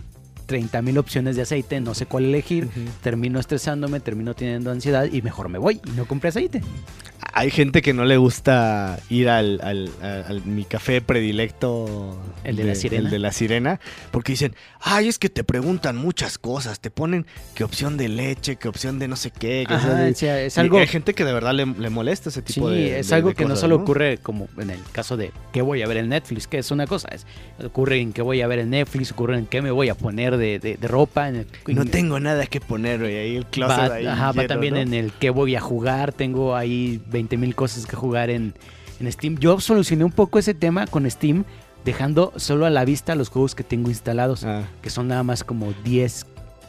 30 0.49 0.81
mil 0.81 0.97
opciones 0.97 1.35
de 1.35 1.43
aceite, 1.43 1.79
no 1.79 1.93
sé 1.93 2.07
cuál 2.07 2.25
elegir, 2.25 2.67
termino 3.03 3.39
estresándome, 3.39 3.99
termino 3.99 4.33
teniendo 4.33 4.71
ansiedad 4.71 5.05
y 5.09 5.21
mejor 5.21 5.47
me 5.47 5.59
voy 5.59 5.79
y 5.85 5.91
no 5.91 6.05
compré 6.05 6.29
aceite. 6.29 6.63
Hay 7.33 7.51
gente 7.51 7.81
que 7.83 7.93
no 7.93 8.05
le 8.05 8.17
gusta 8.17 8.97
ir 9.09 9.29
al, 9.29 9.59
al- 9.61 9.91
al- 10.01 10.23
al- 10.27 10.45
mi 10.45 10.65
café 10.65 11.01
predilecto. 11.01 12.17
¿El 12.43 12.55
de 12.55 12.63
la 12.63 12.75
sirena? 12.75 13.03
El 13.05 13.11
de 13.11 13.19
la 13.19 13.31
sirena. 13.31 13.79
Porque 14.11 14.31
dicen, 14.31 14.55
ay, 14.79 15.07
es 15.07 15.19
que 15.19 15.29
te 15.29 15.43
preguntan 15.43 15.95
muchas 15.95 16.37
cosas. 16.39 16.79
Te 16.79 16.89
ponen 16.89 17.27
qué 17.53 17.63
opción 17.63 17.97
de 17.97 18.09
leche, 18.09 18.55
qué 18.55 18.67
opción 18.67 18.97
de 18.97 19.07
no 19.07 19.15
sé 19.15 19.29
qué. 19.31 19.65
qué 19.67 19.73
Ajá, 19.75 19.87
opción 19.89 20.05
de- 20.05 20.11
o 20.11 20.15
sea, 20.15 20.41
es 20.41 20.57
Y 20.57 20.59
algo... 20.59 20.79
hay 20.79 20.87
gente 20.87 21.13
que 21.13 21.23
de 21.23 21.33
verdad 21.33 21.53
le, 21.53 21.65
le 21.65 21.89
molesta 21.89 22.29
ese 22.29 22.41
Sí, 22.45 22.53
tipo 22.53 22.69
de 22.69 22.99
es 22.99 23.09
de- 23.09 23.15
algo 23.15 23.33
que 23.33 23.45
no 23.45 23.55
solo 23.55 23.75
ocurre 23.75 24.17
como 24.17 24.47
en 24.57 24.71
el 24.71 24.79
caso 24.91 25.15
de 25.15 25.31
qué 25.53 25.61
voy 25.61 25.83
a 25.83 25.87
ver 25.87 25.97
en 25.97 26.09
Netflix, 26.09 26.47
que 26.47 26.57
es 26.57 26.71
una 26.71 26.87
cosa, 26.87 27.09
es, 27.09 27.27
ocurre 27.63 27.99
en 28.01 28.11
qué 28.11 28.21
voy 28.23 28.41
a 28.41 28.47
ver 28.47 28.59
en 28.59 28.71
Netflix, 28.71 29.11
ocurre 29.11 29.37
en 29.37 29.45
qué 29.45 29.61
me 29.61 29.71
voy 29.71 29.89
a 29.89 29.95
poner 29.95 30.37
de, 30.39 30.57
de- 30.59 30.77
de 30.77 30.87
ropa. 30.87 31.29
En 31.29 31.35
el, 31.35 31.47
No 31.67 31.83
en- 31.83 31.91
tengo 31.91 32.19
nada 32.19 32.45
que 32.47 32.59
poner, 32.61 32.99
güey. 33.01 33.15
Ahí 33.17 33.35
el 33.35 33.45
closet 33.45 33.77
va, 33.91 33.95
ahí 33.95 34.05
ajá, 34.07 34.31
va 34.31 34.47
también 34.47 34.73
¿no? 34.75 34.79
en 34.79 34.93
el 34.93 35.11
qué 35.11 35.29
voy 35.29 35.55
a 35.55 35.61
jugar, 35.61 36.13
tengo 36.13 36.55
ahí 36.55 37.01
20 37.11 37.37
mil 37.37 37.53
cosas 37.55 37.85
que 37.85 37.95
jugar 37.95 38.29
en, 38.29 38.53
en 38.99 39.11
Steam. 39.11 39.37
Yo 39.37 39.59
solucioné 39.59 40.03
un 40.05 40.11
poco 40.11 40.39
ese 40.39 40.53
tema 40.53 40.87
con 40.87 41.09
Steam, 41.11 41.43
dejando 41.85 42.33
solo 42.37 42.65
a 42.65 42.69
la 42.69 42.83
vista 42.85 43.13
los 43.15 43.29
juegos 43.29 43.53
que 43.55 43.63
tengo 43.63 43.89
instalados, 43.89 44.43
Ah, 44.43 44.63
que 44.81 44.89
son 44.89 45.07
nada 45.07 45.23
más 45.23 45.43
como 45.43 45.73
10, 45.83 46.25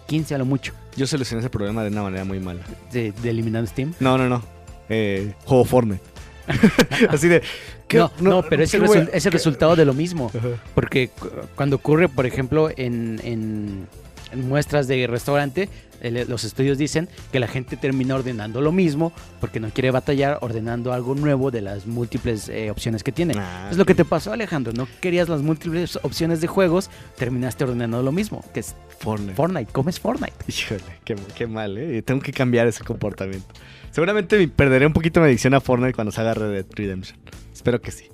15 0.06 0.34
a 0.34 0.38
lo 0.38 0.44
mucho, 0.44 0.72
yo 0.96 1.06
solucioné 1.06 1.40
ese 1.40 1.50
problema 1.50 1.82
de 1.84 1.88
una 1.90 2.02
manera 2.02 2.24
muy 2.24 2.40
mala. 2.40 2.60
de, 2.92 3.12
de 3.12 3.30
eliminando 3.30 3.68
Steam. 3.70 3.94
No, 4.00 4.18
no, 4.18 4.28
no. 4.28 4.42
Eh, 4.88 5.34
juego 5.44 5.64
Fortnite. 5.64 6.02
Así 7.08 7.28
de. 7.28 7.42
¿Qué- 7.90 7.98
No, 7.98 8.10
no, 8.20 8.42
pero 8.48 8.62
es 8.62 8.72
el, 8.72 8.80
¿qué 8.82 8.86
voy 8.86 8.98
a- 8.98 9.00
resu- 9.02 9.10
es 9.12 9.26
el 9.26 9.32
resultado 9.32 9.76
de 9.76 9.84
lo 9.84 9.92
mismo. 9.92 10.30
Ajá. 10.34 10.48
Porque 10.74 11.08
cu- 11.08 11.28
cuando 11.54 11.76
ocurre, 11.76 12.08
por 12.08 12.24
ejemplo, 12.24 12.70
en, 12.74 13.20
en, 13.24 13.86
muestras 14.34 14.86
de 14.86 15.06
restaurante, 15.08 15.68
el- 16.00 16.26
los 16.28 16.44
estudios 16.44 16.78
dicen 16.78 17.08
que 17.32 17.40
la 17.40 17.48
gente 17.48 17.76
termina 17.76 18.14
ordenando 18.14 18.60
lo 18.60 18.70
mismo 18.72 19.12
porque 19.40 19.58
no 19.60 19.70
quiere 19.70 19.90
batallar 19.90 20.38
ordenando 20.40 20.92
algo 20.92 21.14
nuevo 21.16 21.50
de 21.50 21.60
las 21.62 21.86
múltiples 21.86 22.48
eh, 22.48 22.70
opciones 22.70 23.02
que 23.02 23.10
tiene. 23.12 23.34
Ah, 23.36 23.68
es 23.70 23.76
lo 23.76 23.84
que 23.84 23.94
te 23.96 24.04
pasó, 24.04 24.32
Alejandro. 24.32 24.72
No 24.72 24.86
querías 25.00 25.28
las 25.28 25.42
múltiples 25.42 25.98
opciones 26.02 26.40
de 26.40 26.46
juegos, 26.46 26.90
terminaste 27.18 27.64
ordenando 27.64 28.02
lo 28.04 28.12
mismo, 28.12 28.44
que 28.54 28.60
es 28.60 28.74
Fortnite. 29.00 29.34
Fortnite. 29.34 29.72
Comes 29.72 29.98
Fortnite. 29.98 30.32
Híjole, 30.46 30.80
qué, 31.04 31.16
qué 31.34 31.46
mal, 31.48 31.76
¿eh? 31.76 32.00
Tengo 32.02 32.20
que 32.22 32.32
cambiar 32.32 32.66
ese 32.68 32.84
comportamiento. 32.84 33.48
Seguramente 33.90 34.38
me 34.38 34.46
perderé 34.46 34.86
un 34.86 34.92
poquito 34.92 35.18
mi 35.20 35.26
adicción 35.26 35.52
a 35.54 35.60
Fortnite 35.60 35.94
cuando 35.94 36.12
salga 36.12 36.34
Red 36.34 36.52
Dead 36.52 36.66
Redemption. 36.70 37.18
Espero 37.60 37.82
que 37.82 37.90
sí. 37.90 38.06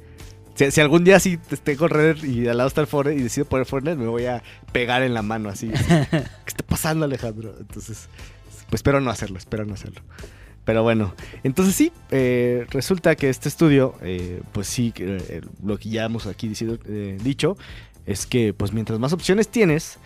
Si, 0.57 0.69
si 0.73 0.81
algún 0.81 1.05
día 1.05 1.21
sí 1.21 1.39
esté 1.53 1.77
con 1.77 1.89
y 2.25 2.49
al 2.49 2.57
lado 2.57 2.67
está 2.67 2.81
el 2.81 2.89
Fortnite 2.89 3.21
y 3.21 3.23
decido 3.23 3.47
poner 3.47 3.65
Fortnite, 3.65 3.95
me 3.97 4.09
voy 4.09 4.27
a 4.27 4.43
pegar 4.73 5.03
en 5.05 5.15
la 5.15 5.23
mano 5.23 5.49
así. 5.49 5.71
así. 5.73 5.85
¿Qué 6.11 6.19
está 6.49 6.67
pasando, 6.67 7.05
Alejandro? 7.05 7.55
Entonces, 7.61 8.09
pues 8.69 8.81
espero 8.81 9.01
no 9.01 9.09
hacerlo, 9.09 9.39
espero 9.39 9.65
no 9.65 9.75
hacerlo. 9.75 10.01
Pero 10.65 10.83
bueno, 10.83 11.15
entonces 11.45 11.77
sí, 11.77 11.93
eh, 12.11 12.67
resulta 12.71 13.15
que 13.15 13.29
este 13.29 13.49
estudio, 13.49 13.95
eh, 14.03 14.43
pues 14.51 14.67
sí, 14.67 14.93
eh, 14.97 15.43
lo 15.65 15.79
que 15.79 15.91
ya 15.91 16.07
hemos 16.07 16.27
aquí 16.27 16.49
dicido- 16.49 16.81
eh, 16.89 17.19
dicho, 17.23 17.57
es 18.05 18.27
que 18.27 18.53
pues 18.53 18.73
mientras 18.73 18.99
más 18.99 19.13
opciones 19.13 19.47
tienes, 19.47 20.01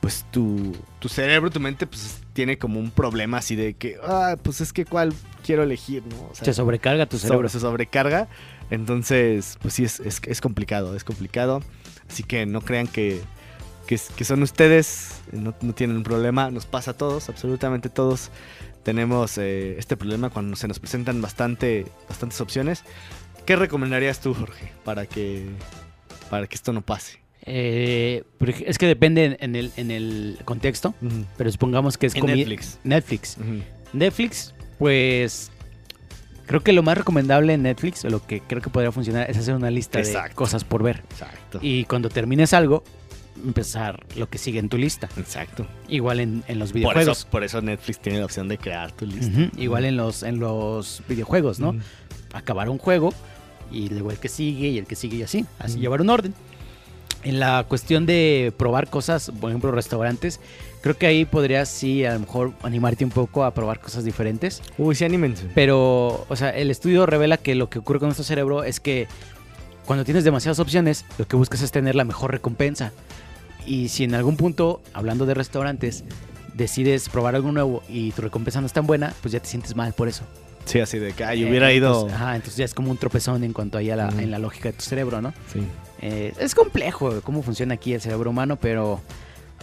pues 0.00 0.26
tu, 0.30 0.76
tu 1.00 1.08
cerebro, 1.08 1.50
tu 1.50 1.58
mente, 1.58 1.88
pues 1.88 2.20
tiene 2.34 2.56
como 2.56 2.78
un 2.78 2.92
problema 2.92 3.38
así 3.38 3.56
de 3.56 3.74
que, 3.74 3.96
ah, 4.04 4.36
pues 4.40 4.60
es 4.60 4.72
que 4.72 4.84
cuál 4.84 5.12
quiero 5.48 5.62
elegir, 5.62 6.02
¿no? 6.06 6.28
O 6.30 6.34
sea, 6.34 6.44
Se 6.44 6.52
sobrecarga 6.52 7.06
tu 7.06 7.16
cerebro. 7.18 7.48
se 7.48 7.58
sobrecarga. 7.58 8.28
Entonces, 8.70 9.56
pues 9.62 9.72
sí, 9.72 9.84
es, 9.84 9.98
es, 10.00 10.20
es 10.26 10.40
complicado, 10.42 10.94
es 10.94 11.04
complicado. 11.04 11.62
Así 12.06 12.22
que 12.22 12.44
no 12.44 12.60
crean 12.60 12.86
que, 12.86 13.22
que, 13.86 13.98
que 14.14 14.24
son 14.26 14.42
ustedes, 14.42 15.20
no, 15.32 15.54
no 15.62 15.72
tienen 15.72 15.96
un 15.96 16.02
problema. 16.02 16.50
Nos 16.50 16.66
pasa 16.66 16.90
a 16.90 16.94
todos, 16.98 17.30
absolutamente 17.30 17.88
todos. 17.88 18.30
Tenemos 18.82 19.38
eh, 19.38 19.76
este 19.78 19.96
problema 19.96 20.28
cuando 20.28 20.54
se 20.54 20.68
nos 20.68 20.78
presentan 20.80 21.22
bastante, 21.22 21.86
bastantes 22.10 22.40
opciones. 22.42 22.84
¿Qué 23.46 23.56
recomendarías 23.56 24.20
tú, 24.20 24.34
Jorge, 24.34 24.70
para 24.84 25.06
que, 25.06 25.46
para 26.28 26.46
que 26.46 26.56
esto 26.56 26.74
no 26.74 26.82
pase? 26.82 27.20
Eh, 27.50 28.22
es 28.66 28.76
que 28.76 28.86
depende 28.86 29.38
en- 29.40 29.56
el, 29.56 29.72
en 29.78 29.90
el 29.90 30.38
contexto, 30.44 30.94
pero 31.38 31.50
supongamos 31.50 31.96
que 31.96 32.06
es 32.08 32.14
En 32.14 32.26
Netflix. 32.26 32.78
Netflix. 32.84 33.38
Ujú. 33.38 33.62
Netflix, 33.94 34.54
pues 34.78 35.50
creo 36.46 36.62
que 36.62 36.72
lo 36.72 36.82
más 36.82 36.96
recomendable 36.96 37.54
en 37.54 37.62
Netflix, 37.62 38.04
o 38.04 38.10
lo 38.10 38.24
que 38.26 38.40
creo 38.40 38.62
que 38.62 38.70
podría 38.70 38.92
funcionar, 38.92 39.30
es 39.30 39.36
hacer 39.36 39.54
una 39.54 39.70
lista 39.70 39.98
de 39.98 40.16
cosas 40.34 40.64
por 40.64 40.82
ver. 40.82 41.02
Exacto. 41.10 41.58
Y 41.62 41.84
cuando 41.84 42.08
termines 42.08 42.52
algo, 42.54 42.84
empezar 43.44 44.04
lo 44.16 44.28
que 44.28 44.38
sigue 44.38 44.58
en 44.58 44.68
tu 44.68 44.78
lista. 44.78 45.08
Exacto. 45.16 45.66
Igual 45.88 46.20
en, 46.20 46.42
en 46.48 46.58
los 46.58 46.70
Por 46.70 46.78
videojuegos. 46.80 47.18
eso, 47.18 47.28
por 47.28 47.44
eso 47.44 47.60
Netflix 47.60 48.00
tiene 48.00 48.18
la 48.18 48.24
opción 48.24 48.48
de 48.48 48.58
crear 48.58 48.92
tu 48.92 49.06
lista. 49.06 49.50
Igual 49.56 49.84
en 49.84 49.96
los, 49.96 50.22
en 50.22 50.40
los 50.40 51.02
videojuegos, 51.08 51.60
¿no? 51.60 51.70
Ujú. 51.70 51.78
Acabar 52.32 52.68
un 52.68 52.78
juego 52.78 53.12
y 53.70 53.88
luego 53.90 54.10
el 54.10 54.18
que 54.18 54.28
sigue 54.28 54.68
y 54.68 54.78
el 54.78 54.86
que 54.86 54.96
sigue 54.96 55.18
y 55.18 55.22
así. 55.22 55.44
Así 55.58 55.78
llevar 55.78 56.00
un 56.00 56.10
orden. 56.10 56.34
En 57.24 57.40
la 57.40 57.64
cuestión 57.68 58.06
de 58.06 58.52
probar 58.56 58.88
cosas, 58.88 59.30
por 59.40 59.50
ejemplo, 59.50 59.70
restaurantes, 59.72 60.40
creo 60.80 60.96
que 60.96 61.06
ahí 61.06 61.24
podrías 61.24 61.68
sí 61.68 62.04
a 62.04 62.14
lo 62.14 62.20
mejor 62.20 62.52
animarte 62.62 63.04
un 63.04 63.10
poco 63.10 63.44
a 63.44 63.52
probar 63.52 63.80
cosas 63.80 64.04
diferentes. 64.04 64.62
Uy, 64.76 64.94
sí, 64.94 65.04
anímense. 65.04 65.46
Pero, 65.54 66.26
o 66.28 66.36
sea, 66.36 66.50
el 66.50 66.70
estudio 66.70 67.06
revela 67.06 67.36
que 67.36 67.54
lo 67.54 67.68
que 67.68 67.78
ocurre 67.78 67.98
con 67.98 68.08
nuestro 68.08 68.24
cerebro 68.24 68.64
es 68.64 68.80
que 68.80 69.08
cuando 69.86 70.04
tienes 70.04 70.24
demasiadas 70.24 70.58
opciones, 70.58 71.04
lo 71.18 71.26
que 71.26 71.36
buscas 71.36 71.62
es 71.62 71.70
tener 71.72 71.94
la 71.94 72.04
mejor 72.04 72.30
recompensa. 72.30 72.92
Y 73.66 73.88
si 73.88 74.04
en 74.04 74.14
algún 74.14 74.36
punto, 74.36 74.82
hablando 74.92 75.26
de 75.26 75.34
restaurantes, 75.34 76.04
decides 76.54 77.08
probar 77.08 77.34
algo 77.34 77.52
nuevo 77.52 77.82
y 77.88 78.12
tu 78.12 78.22
recompensa 78.22 78.60
no 78.60 78.66
es 78.66 78.72
tan 78.72 78.86
buena, 78.86 79.14
pues 79.22 79.32
ya 79.32 79.40
te 79.40 79.48
sientes 79.48 79.76
mal 79.76 79.92
por 79.92 80.08
eso. 80.08 80.24
Sí, 80.64 80.80
así 80.80 80.98
de 80.98 81.12
que, 81.12 81.24
ay, 81.24 81.44
Eh, 81.44 81.48
hubiera 81.48 81.72
ido... 81.72 81.92
Entonces, 81.92 82.14
ajá, 82.14 82.36
entonces 82.36 82.56
ya 82.58 82.64
es 82.66 82.74
como 82.74 82.90
un 82.90 82.98
tropezón 82.98 83.42
en 83.44 83.54
cuanto 83.54 83.78
ahí 83.78 83.90
a 83.90 83.96
la, 83.96 84.08
en 84.10 84.30
la 84.30 84.38
lógica 84.38 84.68
de 84.70 84.74
tu 84.74 84.82
cerebro, 84.82 85.22
¿no? 85.22 85.32
Sí. 85.52 85.60
Eh, 86.02 86.34
es 86.38 86.54
complejo 86.54 87.20
cómo 87.22 87.42
funciona 87.42 87.74
aquí 87.74 87.94
el 87.94 88.00
cerebro 88.00 88.30
humano, 88.30 88.56
pero 88.56 89.00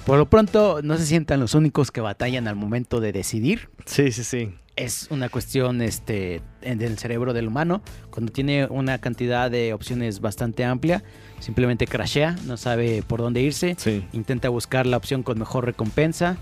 por 0.06 0.18
lo 0.18 0.30
pronto 0.30 0.82
no 0.84 0.98
se 0.98 1.06
sientan 1.06 1.40
los 1.40 1.54
únicos 1.56 1.92
que 1.92 2.02
batallan 2.02 2.48
al 2.48 2.56
momento 2.56 3.00
de 3.00 3.12
decidir 3.12 3.70
Sí, 3.86 4.12
sí, 4.12 4.24
sí. 4.24 4.54
es 4.76 5.08
una 5.10 5.30
cuestión 5.30 5.82
este, 5.82 6.42
en 6.62 6.82
el 6.82 6.98
cerebro 6.98 7.34
del 7.34 7.48
humano. 7.48 7.82
Cuando 8.12 8.32
tiene 8.32 8.66
una 8.68 9.00
cantidad 9.00 9.50
de 9.50 9.74
opciones 9.74 10.20
bastante 10.22 10.64
amplia, 10.66 11.04
simplemente 11.40 11.88
crashea, 11.88 12.36
no 12.46 12.58
sabe 12.58 13.02
por 13.08 13.20
dónde 13.22 13.42
irse, 13.42 13.76
Sí. 13.78 14.06
intenta 14.14 14.50
buscar 14.50 14.86
la 14.86 14.98
opción 14.98 15.24
con 15.24 15.40
mejor 15.40 15.66
recompensa. 15.66 16.38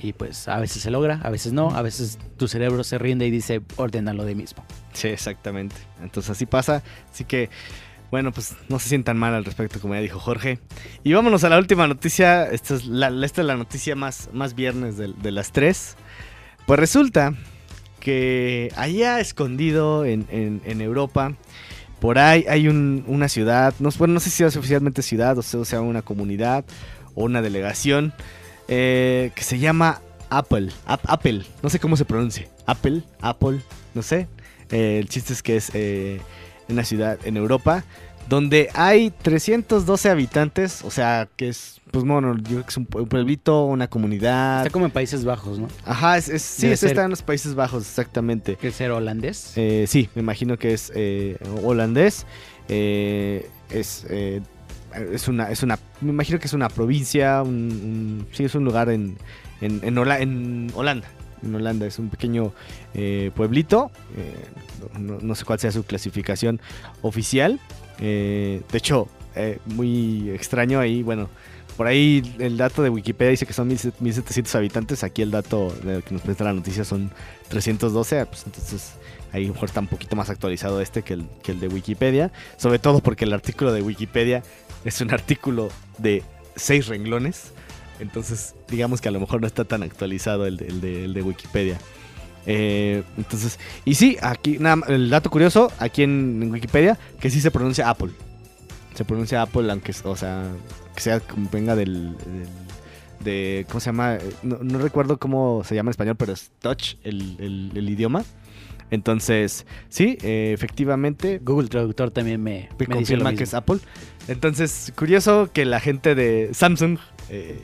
Y 0.00 0.12
pues 0.12 0.46
a 0.46 0.60
veces 0.60 0.80
se 0.82 0.92
logra, 0.92 1.20
a 1.24 1.30
veces 1.30 1.52
no, 1.52 1.70
a 1.74 1.82
veces 1.82 2.18
tu 2.36 2.46
cerebro 2.46 2.84
se 2.84 2.98
rinde 2.98 3.26
y 3.26 3.32
dice, 3.32 3.60
ordénalo 3.76 4.24
de 4.24 4.36
mismo. 4.36 4.64
Sí, 4.92 5.08
exactamente. 5.08 5.74
Entonces 6.00 6.30
así 6.30 6.46
pasa. 6.46 6.84
Así 7.12 7.24
que, 7.24 7.50
bueno, 8.10 8.32
pues 8.32 8.54
no 8.68 8.78
se 8.78 8.88
sientan 8.88 9.18
mal 9.18 9.34
al 9.34 9.44
respecto, 9.44 9.80
como 9.80 9.94
ya 9.94 10.00
dijo 10.00 10.18
Jorge. 10.18 10.58
Y 11.04 11.12
vámonos 11.12 11.44
a 11.44 11.48
la 11.48 11.58
última 11.58 11.86
noticia. 11.86 12.44
Esta 12.46 12.74
es 12.74 12.86
la, 12.86 13.08
esta 13.24 13.42
es 13.42 13.46
la 13.46 13.56
noticia 13.56 13.94
más, 13.96 14.30
más 14.32 14.54
viernes 14.54 14.96
de, 14.96 15.12
las 15.32 15.52
tres. 15.52 15.96
Pues 16.66 16.80
resulta 16.80 17.34
que 18.00 18.72
allá 18.76 19.20
escondido 19.20 20.04
en, 20.04 20.26
en- 20.30 20.62
Europa, 20.80 21.34
por 22.00 22.18
ahí 22.18 22.44
hay 22.48 22.68
un- 22.68 23.04
una 23.06 23.28
ciudad, 23.28 23.74
no, 23.80 23.90
sé 24.20 24.30
si 24.30 24.44
es 24.44 24.56
oficialmente 24.56 25.02
ciudad 25.02 25.36
o 25.38 25.42
sea, 25.64 25.80
una 25.80 26.02
comunidad 26.02 26.64
o 27.14 27.24
una 27.24 27.42
delegación, 27.42 28.12
eh, 28.68 29.32
que 29.34 29.42
se 29.42 29.58
llama 29.58 30.00
Apple. 30.30 30.68
Ap- 30.86 31.04
Apple, 31.08 31.44
no 31.62 31.68
sé 31.70 31.78
cómo 31.80 31.96
se 31.96 32.04
pronuncia. 32.04 32.46
Apple, 32.66 33.02
Apple, 33.20 33.60
no 33.94 34.02
sé. 34.02 34.28
Eh, 34.70 34.98
el 35.00 35.08
chiste 35.08 35.32
es 35.32 35.42
que 35.42 35.56
es 35.56 35.70
eh, 35.74 36.20
una 36.68 36.84
ciudad 36.84 37.18
en 37.24 37.36
Europa 37.36 37.84
donde 38.28 38.68
hay 38.74 39.10
312 39.10 40.10
habitantes, 40.10 40.82
o 40.84 40.90
sea, 40.90 41.28
que 41.36 41.48
es, 41.48 41.80
pues 41.90 42.04
bueno, 42.04 42.36
yo 42.36 42.42
creo 42.42 42.62
que 42.62 42.68
es 42.68 42.76
un, 42.76 42.86
pue- 42.86 43.00
un 43.00 43.08
pueblito, 43.08 43.64
una 43.64 43.88
comunidad. 43.88 44.58
Está 44.58 44.70
como 44.70 44.84
en 44.84 44.90
Países 44.90 45.24
Bajos, 45.24 45.58
¿no? 45.58 45.68
Ajá, 45.86 46.18
es, 46.18 46.28
es- 46.28 46.42
sí, 46.42 46.66
está 46.66 47.04
en 47.04 47.10
los 47.10 47.22
Países 47.22 47.54
Bajos, 47.54 47.84
exactamente. 47.84 48.56
Que 48.56 48.70
ser 48.70 48.90
holandés. 48.90 49.54
Eh, 49.56 49.86
sí, 49.88 50.10
me 50.14 50.20
imagino 50.20 50.58
que 50.58 50.74
es 50.74 50.92
eh, 50.94 51.38
holandés. 51.64 52.26
Eh, 52.68 53.48
es, 53.70 54.04
eh, 54.10 54.42
es, 55.12 55.26
una, 55.28 55.50
es 55.50 55.62
una. 55.62 55.78
Me 56.02 56.10
imagino 56.10 56.38
que 56.38 56.48
es 56.48 56.52
una 56.52 56.68
provincia. 56.68 57.40
Un, 57.42 57.48
un- 57.48 58.26
sí, 58.32 58.44
es 58.44 58.54
un 58.54 58.64
lugar 58.64 58.90
en, 58.90 59.16
en, 59.62 59.80
en 59.82 59.96
Hola- 59.96 60.20
en 60.20 60.70
Holanda. 60.74 61.08
En 61.42 61.54
Holanda 61.54 61.86
es 61.86 61.98
un 61.98 62.08
pequeño 62.08 62.52
eh, 62.94 63.30
pueblito. 63.34 63.90
eh, 64.16 64.34
no, 64.98 65.34
sé 65.34 65.44
cuál 65.44 65.58
sea 65.58 65.72
su 65.72 65.84
clasificación 65.84 66.60
oficial. 67.02 67.60
Eh, 68.00 68.62
de 68.70 68.78
hecho, 68.78 69.08
muy 69.66 70.30
extraño 70.30 70.80
ahí. 70.80 71.02
Bueno, 71.02 71.28
por 71.76 71.86
ahí 71.86 72.34
el 72.38 72.56
dato 72.56 72.82
de 72.82 72.90
Wikipedia 72.90 73.30
dice 73.30 73.46
que 73.46 73.52
son 73.52 73.68
1700 73.68 74.54
habitantes. 74.54 75.04
Aquí 75.04 75.22
el 75.22 75.30
dato 75.30 75.72
que 75.82 76.12
nos 76.12 76.22
presenta 76.22 76.44
la 76.44 76.52
noticia 76.52 76.84
son 76.84 77.10
312. 77.48 78.26
Pues 78.26 78.42
entonces 78.46 78.92
ahí 79.32 79.46
mejor 79.48 79.68
está 79.68 79.80
un 79.80 79.86
poquito 79.86 80.16
más 80.16 80.30
actualizado 80.30 80.80
este 80.80 81.02
que 81.02 81.14
el, 81.14 81.26
que 81.42 81.52
el 81.52 81.60
de 81.60 81.68
Wikipedia. 81.68 82.32
Sobre 82.56 82.78
todo 82.78 83.00
porque 83.00 83.24
el 83.24 83.32
artículo 83.32 83.72
de 83.72 83.82
Wikipedia 83.82 84.42
es 84.84 85.00
un 85.00 85.12
artículo 85.12 85.68
de 85.98 86.22
seis 86.56 86.86
renglones. 86.88 87.52
Entonces, 88.00 88.54
digamos 88.68 89.00
que 89.00 89.08
a 89.08 89.12
lo 89.12 89.20
mejor 89.20 89.40
no 89.40 89.46
está 89.46 89.64
tan 89.64 89.82
actualizado 89.82 90.46
el 90.46 90.56
de, 90.56 90.66
el 90.66 90.80
de- 90.80 91.04
el 91.04 91.14
de 91.14 91.22
Wikipedia. 91.22 91.78
Eh, 92.46 93.02
entonces, 93.16 93.58
y 93.84 93.94
sí, 93.94 94.16
aquí, 94.22 94.58
nada, 94.58 94.82
el 94.88 95.10
dato 95.10 95.28
curioso, 95.30 95.70
aquí 95.78 96.02
en, 96.02 96.40
en 96.42 96.50
Wikipedia, 96.50 96.98
que 97.20 97.28
sí 97.30 97.40
se 97.40 97.50
pronuncia 97.50 97.88
Apple. 97.90 98.10
Se 98.94 99.04
pronuncia 99.04 99.42
Apple, 99.42 99.70
aunque, 99.70 99.92
o 100.04 100.16
sea, 100.16 100.44
que 100.94 101.00
sea, 101.00 101.20
como 101.20 101.48
venga 101.50 101.76
del, 101.76 102.16
del- 102.18 102.48
de, 103.20 103.66
¿cómo 103.68 103.80
se 103.80 103.86
llama? 103.86 104.16
No, 104.42 104.58
no 104.62 104.78
recuerdo 104.78 105.18
cómo 105.18 105.62
se 105.64 105.74
llama 105.74 105.88
en 105.88 105.92
español, 105.92 106.16
pero 106.16 106.32
es 106.32 106.50
Touch 106.60 106.94
el, 107.02 107.36
el- 107.40 107.72
el 107.74 107.90
idioma. 107.90 108.24
Entonces, 108.90 109.66
sí, 109.90 110.16
eh, 110.22 110.52
efectivamente, 110.54 111.40
Google 111.44 111.68
Traductor 111.68 112.10
también 112.10 112.42
me, 112.42 112.50
me 112.50 112.56
me 112.60 112.66
dice 112.70 112.86
lo 112.88 112.94
confirma 112.94 113.30
mismo. 113.30 113.38
que 113.38 113.44
es 113.44 113.54
Apple. 113.54 113.78
Entonces, 114.28 114.92
curioso 114.96 115.50
que 115.52 115.64
la 115.66 115.78
gente 115.80 116.14
de 116.14 116.50
Samsung 116.54 116.98
eh, 117.28 117.60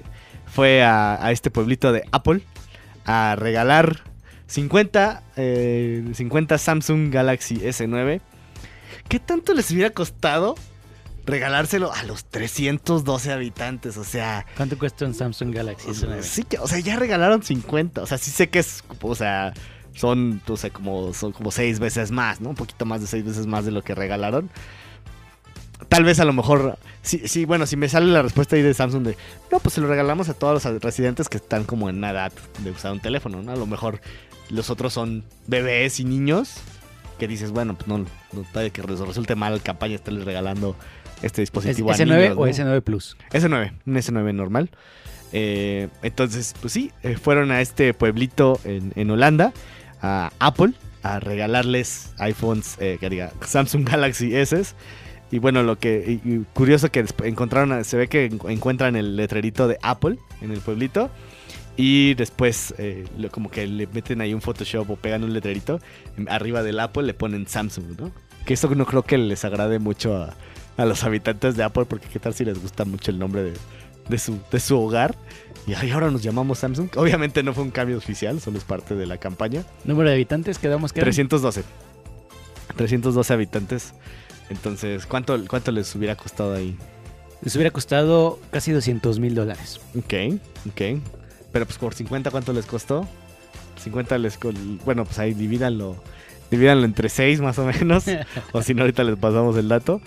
fue 0.55 0.83
a, 0.83 1.25
a 1.25 1.33
este 1.33 1.51
pueblito 1.51 1.93
de 1.93 2.05
Apple 2.13 2.41
a 3.05 3.35
regalar 3.37 4.01
50, 4.47 5.23
eh, 5.37 6.05
50 6.15 6.59
Samsung 6.59 7.11
Galaxy 7.13 7.57
S9. 7.57 8.21
¿Qué 9.09 9.19
tanto 9.19 9.53
les 9.55 9.71
hubiera 9.71 9.91
costado 9.91 10.55
regalárselo 11.27 11.93
a 11.93 12.03
los 12.05 12.25
312 12.27 13.33
habitantes? 13.33 13.97
O 13.97 14.05
sea, 14.05 14.47
¿Cuánto 14.57 14.79
cuesta 14.79 15.05
un 15.05 15.15
Samsung 15.15 15.53
Galaxy 15.55 15.89
S9? 15.89 16.23
sí, 16.23 16.45
que- 16.45 16.59
o 16.59 16.67
sea, 16.69 16.79
ya 16.79 16.97
regalaron 16.97 17.43
50. 17.43 18.03
O 18.03 18.07
sea, 18.07 18.19
sí 18.19 18.31
sé 18.31 18.49
que 18.49 18.61
es, 18.61 18.85
o 19.01 19.15
sea, 19.15 19.53
son, 19.95 20.41
o 20.49 20.57
sea, 20.57 20.71
como, 20.71 21.13
son 21.15 21.33
como 21.33 21.51
seis 21.51 21.79
veces 21.81 22.11
más, 22.11 22.41
¿no? 22.41 22.51
Un 22.51 22.55
poquito 22.57 22.85
más 22.85 23.01
de 23.01 23.07
seis 23.07 23.25
veces 23.25 23.47
más 23.47 23.65
de 23.65 23.73
lo 23.73 23.83
que 23.83 23.95
regalaron. 23.95 24.51
Tal 25.89 26.05
vez 26.05 26.21
a 26.21 26.25
lo 26.25 26.33
mejor, 26.33 26.79
sí, 27.03 27.23
sí, 27.27 27.45
bueno, 27.45 27.67
si 27.67 27.77
me 27.77 27.89
sale 27.89 28.07
la 28.07 28.23
respuesta 28.23 28.57
ahí 28.57 28.63
de 28.63 28.75
Samsung 28.75 29.05
de, 29.05 29.17
no, 29.51 29.61
pues 29.61 29.75
se 29.75 29.81
lo 29.81 29.89
regalamos 29.89 30.29
a 30.29 30.35
todos 30.35 30.65
los 30.65 30.83
residentes 30.83 31.29
que 31.29 31.39
están 31.39 31.65
como 31.65 31.89
en 31.89 32.03
edad 32.03 32.33
de 32.59 32.71
usar 32.71 32.93
un 32.93 33.01
teléfono, 33.01 33.43
¿no? 33.43 33.53
A 33.53 33.57
lo 33.57 33.67
mejor 33.67 34.01
los 34.51 34.71
otros 34.71 34.93
son 34.93 35.25
bebés 35.47 36.01
y 36.01 36.05
niños 36.05 36.55
que 37.19 37.29
dices, 37.29 37.51
bueno, 37.51 37.75
pues 37.75 37.87
no, 37.89 37.99
no 37.99 38.07
puede 38.53 38.71
que 38.71 38.83
resulte 38.83 39.35
mal 39.35 39.63
campaña 39.63 39.95
estarles 39.95 40.25
regalando 40.25 40.77
este 41.23 41.43
¿Es 41.43 41.51
dispositivo 41.51 41.91
a 41.91 41.95
S9 41.95 42.07
niños, 42.07 42.37
o 42.37 42.41
¿no? 42.41 42.47
S9 42.47 42.83
Plus? 42.83 43.17
S9, 43.31 43.73
un 43.87 43.95
S9 43.95 44.35
normal. 44.35 44.71
Eh, 45.33 45.89
entonces, 46.03 46.55
pues 46.61 46.73
sí, 46.73 46.93
eh, 47.03 47.17
fueron 47.17 47.51
a 47.51 47.61
este 47.61 47.95
pueblito 47.95 48.61
en, 48.65 48.93
en 48.95 49.11
Holanda, 49.11 49.53
a 50.03 50.33
Apple, 50.39 50.75
a 51.03 51.21
regalarles 51.21 52.15
iPhones, 52.19 52.77
eh, 52.81 52.99
que 53.01 53.11
diga, 53.11 53.33
Samsung 53.41 53.89
Galaxy 53.89 54.35
S. 54.35 54.75
Y 55.35 55.41
bueno, 55.41 55.65
lo 55.65 55.77
que 55.79 56.21
y- 56.25 56.29
y 56.33 56.45
curioso 56.53 56.91
que 56.93 57.05
encontraron, 57.25 57.85
se 57.85 57.97
ve 57.97 58.07
que 58.07 58.27
en- 58.27 58.39
encuentran 58.49 58.95
el 58.95 59.17
letrerito 59.17 59.67
de 59.67 59.79
Apple 59.83 60.17
en 60.41 60.53
el 60.53 60.61
pueblito. 60.61 61.11
Y 61.77 62.15
después, 62.15 62.73
eh, 62.79 63.05
lo- 63.19 63.31
como 63.31 63.51
que 63.51 63.67
le 63.67 63.89
meten 63.89 64.21
ahí 64.21 64.33
un 64.33 64.41
Photoshop 64.41 64.89
o 64.91 64.95
pegan 64.97 65.25
un 65.25 65.33
letrerito. 65.33 65.81
Arriba 66.29 66.63
del 66.63 66.79
Apple 66.79 67.03
le 67.03 67.15
ponen 67.15 67.49
Samsung, 67.49 67.99
¿no? 68.01 68.13
Que 68.47 68.55
esto 68.55 68.73
no 68.77 68.87
creo 68.87 69.03
que 69.03 69.19
les 69.19 69.45
agrade 69.45 69.81
mucho 69.81 70.17
a, 70.17 70.35
a 70.77 70.85
los 70.85 71.03
habitantes 71.03 71.57
de 71.57 71.65
Apple, 71.65 71.85
porque 71.87 72.07
qué 72.07 72.21
tal 72.21 72.33
si 72.35 72.45
les 72.45 72.61
gusta 72.63 72.85
mucho 72.85 73.11
el 73.11 73.19
nombre 73.19 73.43
de, 73.43 73.55
de 74.09 74.19
su, 74.19 74.39
de 74.53 74.61
su 74.61 74.79
hogar. 74.81 75.17
Y 75.67 75.75
ay, 75.75 75.91
ahora 75.91 76.13
nos 76.13 76.23
llamamos 76.23 76.59
Samsung. 76.61 76.91
Obviamente 76.97 77.43
no 77.43 77.55
fue 77.55 77.65
un 77.65 77.71
cambio 77.73 77.97
oficial, 77.99 78.41
solo 78.41 78.59
es 78.59 78.65
parte 78.65 78.95
de 78.95 79.07
la 79.07 79.17
campaña. 79.19 79.65
Número 79.85 80.11
de 80.11 80.15
habitantes, 80.15 80.59
quedamos 80.61 80.93
que 80.93 81.01
eran? 81.01 81.07
312. 81.07 81.65
312 82.77 83.33
habitantes. 83.33 83.95
Entonces, 84.51 85.07
¿cuánto, 85.07 85.39
¿cuánto 85.49 85.73
les 85.73 85.95
hubiera 85.95 86.17
costado 86.17 86.55
ahí? 86.55 86.77
Les 87.43 87.55
hubiera 87.57 87.71
costado 87.71 88.39
casi 88.51 88.73
200 88.73 89.19
mil 89.19 89.35
dólares. 89.35 89.81
Ok, 89.97 90.41
ok. 90.69 91.01
Pero 91.53 91.67
pues 91.67 91.79
por 91.79 91.95
50, 91.95 92.31
¿cuánto 92.31 92.53
les 92.53 92.67
costó? 92.67 93.07
50 93.83 94.19
les... 94.19 94.39
Bueno, 94.85 95.05
pues 95.05 95.19
ahí 95.19 95.35
divídanlo. 95.35 95.97
Divídanlo 96.51 96.85
entre 96.85 97.09
6 97.09 97.41
más 97.41 97.59
o 97.59 97.65
menos. 97.65 98.05
o 98.53 98.63
si 98.63 98.75
no, 98.75 98.83
ahorita 98.83 99.05
les 99.05 99.17
pasamos 99.19 99.57
el 99.57 99.69
dato. 99.69 100.01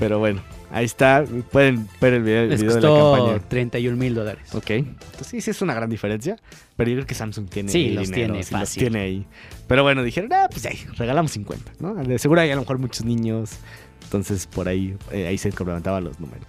Pero 0.00 0.18
bueno, 0.18 0.40
ahí 0.72 0.86
está. 0.86 1.24
Pueden 1.52 1.86
ver 2.00 2.14
el 2.14 2.22
video, 2.22 2.42
el 2.44 2.48
Les 2.48 2.62
video 2.62 2.74
de 2.76 2.80
la 2.80 2.88
costó 2.88 3.16
campaña. 3.16 3.48
31 3.48 3.96
mil 3.98 4.14
dólares. 4.14 4.54
Ok. 4.54 4.70
Entonces 4.70 5.26
sí, 5.26 5.40
sí 5.42 5.50
es 5.50 5.60
una 5.60 5.74
gran 5.74 5.90
diferencia. 5.90 6.36
Pero 6.74 6.90
yo 6.90 6.96
creo 6.96 7.06
que 7.06 7.14
Samsung 7.14 7.50
tiene 7.50 7.70
Sí, 7.70 7.90
los 7.90 8.08
dinero, 8.08 8.32
tiene 8.32 8.42
sí 8.42 8.54
los 8.54 8.70
tiene 8.72 9.00
ahí. 9.00 9.26
Pero 9.68 9.82
bueno, 9.82 10.02
dijeron, 10.02 10.32
ah, 10.32 10.48
pues 10.50 10.64
ahí, 10.64 10.78
regalamos 10.96 11.32
50, 11.32 11.72
¿no? 11.80 11.94
De 11.94 12.18
seguro 12.18 12.40
hay 12.40 12.50
a 12.50 12.54
lo 12.54 12.62
mejor 12.62 12.78
muchos 12.78 13.04
niños. 13.04 13.50
Entonces 14.04 14.46
por 14.46 14.68
ahí, 14.68 14.96
eh, 15.12 15.26
ahí 15.26 15.36
se 15.36 15.52
complementaban 15.52 16.02
los 16.02 16.18
números. 16.18 16.46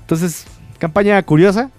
Entonces, 0.00 0.46
campaña 0.78 1.22
curiosa. 1.22 1.70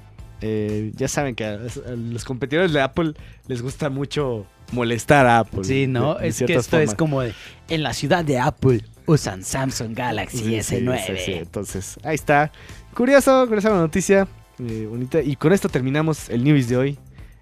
Eh, 0.42 0.92
ya 0.96 1.08
saben 1.08 1.34
que 1.34 1.46
a, 1.46 1.54
a 1.54 1.92
los 1.96 2.24
competidores 2.24 2.72
de 2.72 2.80
Apple 2.80 3.14
les 3.48 3.64
gusta 3.64 3.90
mucho 3.90 4.46
molestar 4.72 5.26
a 5.26 5.40
Apple. 5.40 5.64
Sí, 5.64 5.88
¿no? 5.88 6.16
de- 6.16 6.22
de 6.24 6.28
es 6.30 6.38
que 6.44 6.54
esto 6.56 6.80
es 6.80 6.94
como 6.96 7.22
de, 7.22 7.34
en 7.70 7.84
la 7.84 7.94
ciudad 7.94 8.24
de 8.26 8.40
Apple 8.40 8.84
usan 9.06 9.44
Samsung 9.44 9.94
Galaxy 9.96 10.38
Sí, 10.40 10.64
sí, 10.64 10.76
S9. 10.78 11.06
sí, 11.06 11.14
sí. 11.26 11.32
Entonces, 11.34 11.98
ahí 12.04 12.16
está. 12.16 12.52
Curioso, 12.94 13.46
curiosa 13.48 13.70
la 13.70 13.78
noticia. 13.78 14.28
eh, 14.60 14.88
bonita. 14.90 15.22
Y 15.22 15.36
con 15.36 15.54
esto 15.54 15.70
terminamos 15.70 16.30
el 16.30 16.44
Newbies 16.44 16.68
de 16.68 16.78
hoy. 16.78 17.00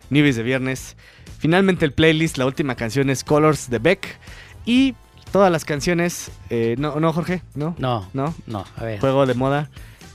Newbies 0.10 0.36
de 0.36 0.44
viernes. 0.44 0.96
Finalmente 1.40 1.86
el 1.86 1.94
playlist, 1.94 2.38
la 2.38 2.46
última 2.46 2.76
canción 2.76 3.10
es 3.10 3.24
Colors 3.24 3.70
de 3.70 3.80
Beck. 3.80 4.20
Y 4.66 4.94
todas 5.32 5.52
las 5.52 5.64
canciones. 5.66 6.30
eh, 6.50 6.76
no, 6.78 7.00
no, 7.00 7.12
Jorge, 7.14 7.42
no. 7.56 7.76
No, 7.80 8.08
No. 8.14 8.34
no, 8.46 8.66
a 8.78 8.84
ver. 8.84 9.00
Juego 9.00 9.26
de 9.26 9.34
moda. 9.34 9.70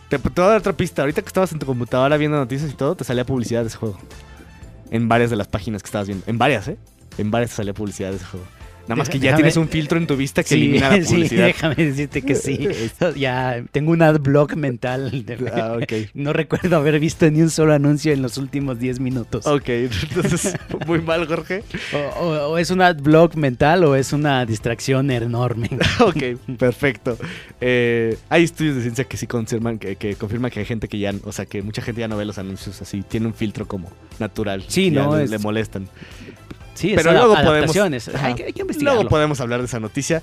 Te, 0.08 0.18
te 0.18 0.28
voy 0.28 0.44
a 0.44 0.48
dar 0.50 0.58
otra 0.58 0.72
pista. 0.74 1.02
Ahorita 1.02 1.22
que 1.22 1.28
estabas 1.28 1.52
en 1.52 1.58
tu 1.58 1.66
computadora 1.66 2.16
viendo 2.16 2.36
noticias 2.36 2.70
y 2.70 2.74
todo, 2.74 2.94
te 2.96 3.04
salía 3.04 3.24
publicidad 3.24 3.62
de 3.62 3.68
ese 3.68 3.76
juego. 3.78 3.98
En 4.90 5.08
varias 5.08 5.30
de 5.30 5.36
las 5.36 5.48
páginas 5.48 5.82
que 5.82 5.86
estabas 5.86 6.06
viendo. 6.08 6.24
En 6.28 6.36
varias, 6.36 6.68
¿eh? 6.68 6.76
En 7.18 7.30
varias 7.30 7.50
salía 7.52 7.74
publicidad 7.74 8.10
de 8.10 8.16
ese 8.16 8.24
juego. 8.26 8.46
Nada 8.88 8.96
más 8.96 9.08
que 9.08 9.20
ya 9.20 9.30
Déjame- 9.30 9.36
tienes 9.36 9.56
un 9.56 9.68
filtro 9.68 9.98
en 9.98 10.06
tu 10.08 10.16
vista 10.16 10.42
que 10.42 10.48
Sí, 10.48 10.54
elimina 10.56 10.88
la 10.90 10.96
sí, 11.04 11.14
publicidad. 11.14 11.46
déjame 11.46 11.74
decirte 11.76 12.22
que 12.22 12.34
sí. 12.34 12.68
ya 13.16 13.62
tengo 13.70 13.92
un 13.92 14.02
adblock 14.02 14.54
mental. 14.56 15.24
de- 15.24 15.52
Ah, 15.54 15.76
ok. 15.80 16.10
No 16.14 16.32
recuerdo 16.32 16.76
haber 16.76 16.98
visto 16.98 17.30
ni 17.30 17.40
un 17.40 17.50
solo 17.50 17.72
anuncio 17.72 18.12
en 18.12 18.20
los 18.20 18.36
últimos 18.36 18.80
10 18.80 18.98
minutos. 18.98 19.46
Ok, 19.46 19.68
entonces, 19.68 20.56
muy 20.88 21.00
mal, 21.02 21.24
Jorge. 21.28 21.62
O, 21.92 22.20
o- 22.20 22.48
o 22.52 22.58
es 22.58 22.70
un 22.70 22.80
adblock 22.82 23.36
mental 23.36 23.84
o 23.84 23.94
es 23.94 24.12
una 24.12 24.44
distracción 24.44 25.08
enorme. 25.12 25.68
Ok, 26.00 26.56
perfecto. 26.58 27.16
Eh, 27.60 28.16
hay 28.28 28.42
estudios 28.42 28.74
de 28.74 28.82
ciencia 28.82 29.04
que 29.04 29.16
sí 29.16 29.28
confirman 29.28 29.78
que, 29.78 29.94
que 29.96 30.16
confirman 30.16 30.50
que 30.50 30.60
hay 30.60 30.66
gente 30.66 30.88
que 30.88 30.98
ya, 30.98 31.14
o 31.24 31.30
sea, 31.30 31.46
que 31.46 31.62
mucha 31.62 31.80
gente 31.82 32.00
ya 32.00 32.08
no 32.08 32.16
ve 32.16 32.24
los 32.24 32.38
anuncios 32.38 32.82
así, 32.82 33.02
tiene 33.02 33.26
un 33.28 33.34
filtro 33.34 33.68
como 33.68 33.88
natural. 34.18 34.64
Sí, 34.66 34.90
no, 34.90 35.16
es- 35.16 35.30
le 35.30 35.38
molestan. 35.38 35.86
Sí, 36.74 36.92
Pero 36.96 37.10
luego 37.12 37.34
podemos-. 37.50 37.72
Hay, 38.24 38.34
que- 38.34 38.44
hay 38.44 38.52
que. 38.52 38.64
Luego 38.84 39.00
podemos 39.08 39.40
hablar 39.40 39.60
de 39.60 39.66
esa 39.66 39.80
noticia. 39.80 40.22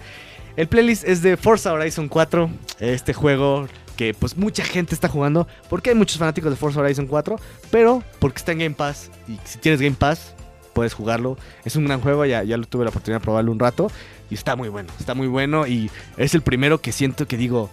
El 0.55 0.67
playlist 0.67 1.03
es 1.03 1.21
de 1.21 1.37
Forza 1.37 1.71
Horizon 1.71 2.07
4, 2.09 2.49
este 2.79 3.13
juego 3.13 3.67
que 3.95 4.13
pues 4.13 4.37
mucha 4.37 4.63
gente 4.63 4.93
está 4.95 5.07
jugando, 5.07 5.47
porque 5.69 5.89
hay 5.91 5.95
muchos 5.95 6.17
fanáticos 6.17 6.49
de 6.51 6.55
Forza 6.57 6.79
Horizon 6.79 7.05
4, 7.07 7.35
pero 7.71 8.03
porque 8.19 8.37
está 8.39 8.51
en 8.53 8.59
Game 8.59 8.75
Pass 8.75 9.11
y 9.27 9.37
si 9.43 9.57
tienes 9.59 9.81
Game 9.81 9.95
Pass 9.97 10.33
puedes 10.73 10.93
jugarlo. 10.93 11.37
Es 11.65 11.75
un 11.75 11.85
gran 11.85 11.99
juego, 12.01 12.25
ya, 12.25 12.43
ya 12.43 12.57
lo 12.57 12.65
tuve 12.65 12.83
la 12.85 12.89
oportunidad 12.89 13.19
de 13.19 13.23
probarlo 13.23 13.51
un 13.51 13.59
rato 13.59 13.91
y 14.29 14.35
está 14.35 14.55
muy 14.55 14.69
bueno, 14.69 14.89
está 14.99 15.13
muy 15.15 15.27
bueno 15.27 15.65
y 15.67 15.89
es 16.17 16.33
el 16.35 16.41
primero 16.41 16.79
que 16.81 16.91
siento 16.91 17.27
que 17.27 17.37
digo, 17.37 17.69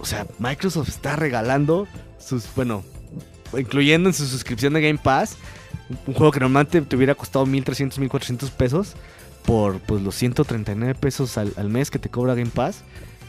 o 0.00 0.04
sea, 0.06 0.26
Microsoft 0.38 0.88
está 0.88 1.16
regalando 1.16 1.86
sus, 2.18 2.46
bueno, 2.56 2.84
incluyendo 3.56 4.08
en 4.08 4.14
su 4.14 4.26
suscripción 4.26 4.72
de 4.74 4.82
Game 4.82 4.98
Pass, 5.02 5.36
un- 6.06 6.14
juego 6.14 6.32
que 6.32 6.40
normalmente 6.40 6.80
te 6.82 6.96
hubiera 6.96 7.14
costado 7.14 7.46
1300, 7.46 7.98
1400 7.98 8.50
pesos 8.50 8.94
por 9.44 9.78
pues 9.80 10.02
los 10.02 10.14
139 10.14 10.94
pesos 10.94 11.36
al, 11.38 11.52
al 11.56 11.68
mes 11.68 11.90
que 11.90 11.98
te 11.98 12.08
cobra 12.08 12.34
Game 12.34 12.50
Pass. 12.50 12.82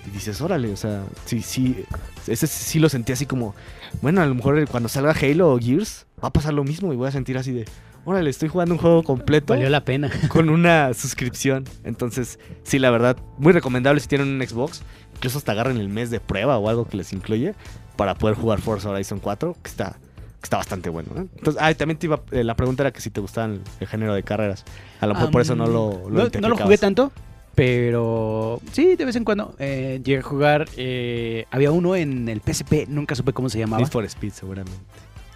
Y 0.08 0.12
dices, 0.12 0.39
órale, 0.39 0.72
o 0.72 0.78
sea, 0.78 1.04
sí, 1.26 1.41
sí, 1.41 1.84
ese 2.28 2.46
sí 2.48 2.78
lo 2.80 2.89
sentí 2.89 3.12
así 3.12 3.26
como, 3.26 3.56
bueno, 4.04 4.22
a 4.22 4.26
lo 4.28 4.36
mejor 4.36 4.68
cuando 4.68 4.88
salga 4.88 5.15
Halo 5.20 5.52
o 5.52 5.60
Gears 5.60 6.06
va 6.24 6.28
a 6.28 6.32
pasar 6.34 6.54
lo 6.54 6.63
mismo 6.63 6.94
y 6.94 6.96
voy 6.96 7.08
a 7.08 7.12
sentir 7.12 7.38
así 7.39 7.52
de, 7.52 7.65
órale, 8.06 8.30
estoy 8.30 8.48
jugando 8.50 8.76
un 8.76 8.80
juego 8.80 9.02
completo 9.02 9.54
Valió 9.54 9.68
la 9.68 9.84
pena. 9.84 10.12
con 10.30 10.50
una 10.50 10.94
suscripción. 10.94 11.63
Entonces, 11.84 12.38
sí, 12.63 12.78
la 12.78 12.91
verdad, 12.91 13.18
muy 13.39 13.52
recomendable 13.52 14.00
si 14.00 14.08
tienen 14.08 14.28
un 14.28 14.48
Xbox. 14.48 14.84
Incluso 15.15 15.39
hasta 15.39 15.54
agarren 15.54 15.78
el 15.78 15.89
mes 15.89 16.12
de 16.12 16.20
prueba 16.20 16.58
o 16.60 16.70
algo 16.70 16.88
que 16.88 16.98
les 16.98 17.12
incluye 17.12 17.56
para 17.96 18.13
poder 18.13 18.36
jugar 18.36 18.62
Forza 18.62 18.89
Horizon 18.91 19.20
4, 19.20 19.56
que 19.63 19.70
está, 19.70 19.98
está 20.45 20.58
bastante 20.58 20.89
bueno. 20.89 21.10
¿eh? 21.15 21.27
Entonces, 21.38 21.62
ah, 21.62 21.73
también 21.73 21.97
te 21.97 22.08
iba, 22.08 22.21
eh, 22.31 22.43
la 22.43 22.55
pregunta 22.55 22.84
era 22.84 22.91
que 22.91 23.01
si 23.01 23.10
te 23.10 23.21
gustaban 23.21 23.62
el, 23.79 23.88
género 23.88 24.13
de 24.13 24.23
carreras. 24.23 24.63
A 24.99 25.08
lo 25.08 25.13
mejor 25.13 25.31
por 25.31 25.41
eso 25.41 25.55
no 25.55 25.67
lo, 25.67 26.10
lo 26.10 26.23
no, 26.25 26.29
no 26.39 26.49
lo 26.49 26.58
jugué 26.58 26.77
tanto, 26.77 27.12
pero 27.55 28.62
sí, 28.73 28.95
de 28.95 29.05
vez 29.05 29.15
en 29.15 29.23
cuando 29.23 29.55
eh, 29.60 30.01
llegué 30.03 30.19
a 30.19 30.23
jugar. 30.23 30.67
eh, 30.75 31.45
había 31.51 31.71
uno 31.71 31.95
en 31.95 32.27
el 32.27 32.41
PSP, 32.41 32.88
nunca 32.88 33.15
supe 33.15 33.34
cómo 33.34 33.49
se 33.49 33.60
llamaba. 33.60 33.81
Need 33.81 33.91
for 33.91 34.03
Speed, 34.05 34.34
seguramente. 34.34 34.77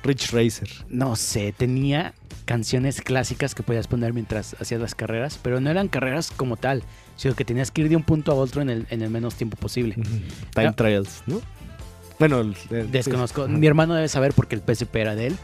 Rich 0.04 0.32
Racer. 0.32 0.70
No 0.90 1.16
sé, 1.16 1.54
tenía 1.58 2.14
canciones 2.46 3.02
clásicas 3.02 3.54
que 3.54 3.64
podías 3.64 3.88
poner 3.88 4.14
mientras 4.14 4.56
hacías 4.60 4.82
las 4.82 4.96
carreras, 4.96 5.40
pero 5.42 5.60
no 5.60 5.70
eran 5.70 5.88
carreras 5.88 6.32
como 6.32 6.58
tal, 6.58 6.84
sino 7.16 7.36
que 7.36 7.46
tenías 7.46 7.72
que 7.72 7.82
ir 7.82 7.90
de 7.90 7.96
un 7.96 8.04
punto 8.04 8.32
a 8.32 8.36
otro 8.36 8.62
en 8.62 8.70
el, 8.70 8.88
en 8.90 9.02
el 9.02 9.10
menos 9.10 9.36
tiempo 9.36 9.56
posible. 9.58 9.96
Time. 10.54 10.74
Trials, 10.74 11.24
¿no? 11.28 11.42
Bueno, 12.20 12.42
el- 12.42 12.56
el- 12.70 12.92
Desconozco. 12.92 13.48
Mi 13.48 13.66
hermano 13.66 13.94
debe 13.96 14.08
saber 14.10 14.34
porque 14.34 14.56
el 14.56 14.62
PSP 14.62 14.96
era 15.02 15.16
de 15.16 15.28
él. 15.28 15.38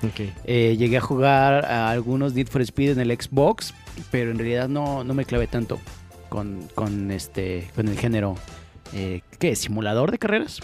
Eh, 0.46 0.76
llegué 0.78 0.98
a 0.98 1.02
jugar 1.02 1.66
a 1.66 1.90
algunos 1.90 2.34
Need 2.34 2.48
for 2.48 2.62
Speed 2.62 2.92
en 2.92 3.00
el 3.00 3.12
Xbox, 3.20 3.74
pero 4.12 4.32
en 4.32 4.38
realidad 4.38 4.68
no, 4.68 5.04
no 5.04 5.14
me 5.14 5.24
clavé 5.26 5.48
tanto 5.48 5.80
con, 6.30 6.68
con 6.76 7.12
este 7.12 7.70
con 7.76 7.88
el 7.88 7.98
género. 7.98 8.36
Eh, 8.94 9.22
¿Qué? 9.40 9.56
¿Simulador 9.56 10.12
de 10.12 10.18
carreras? 10.20 10.60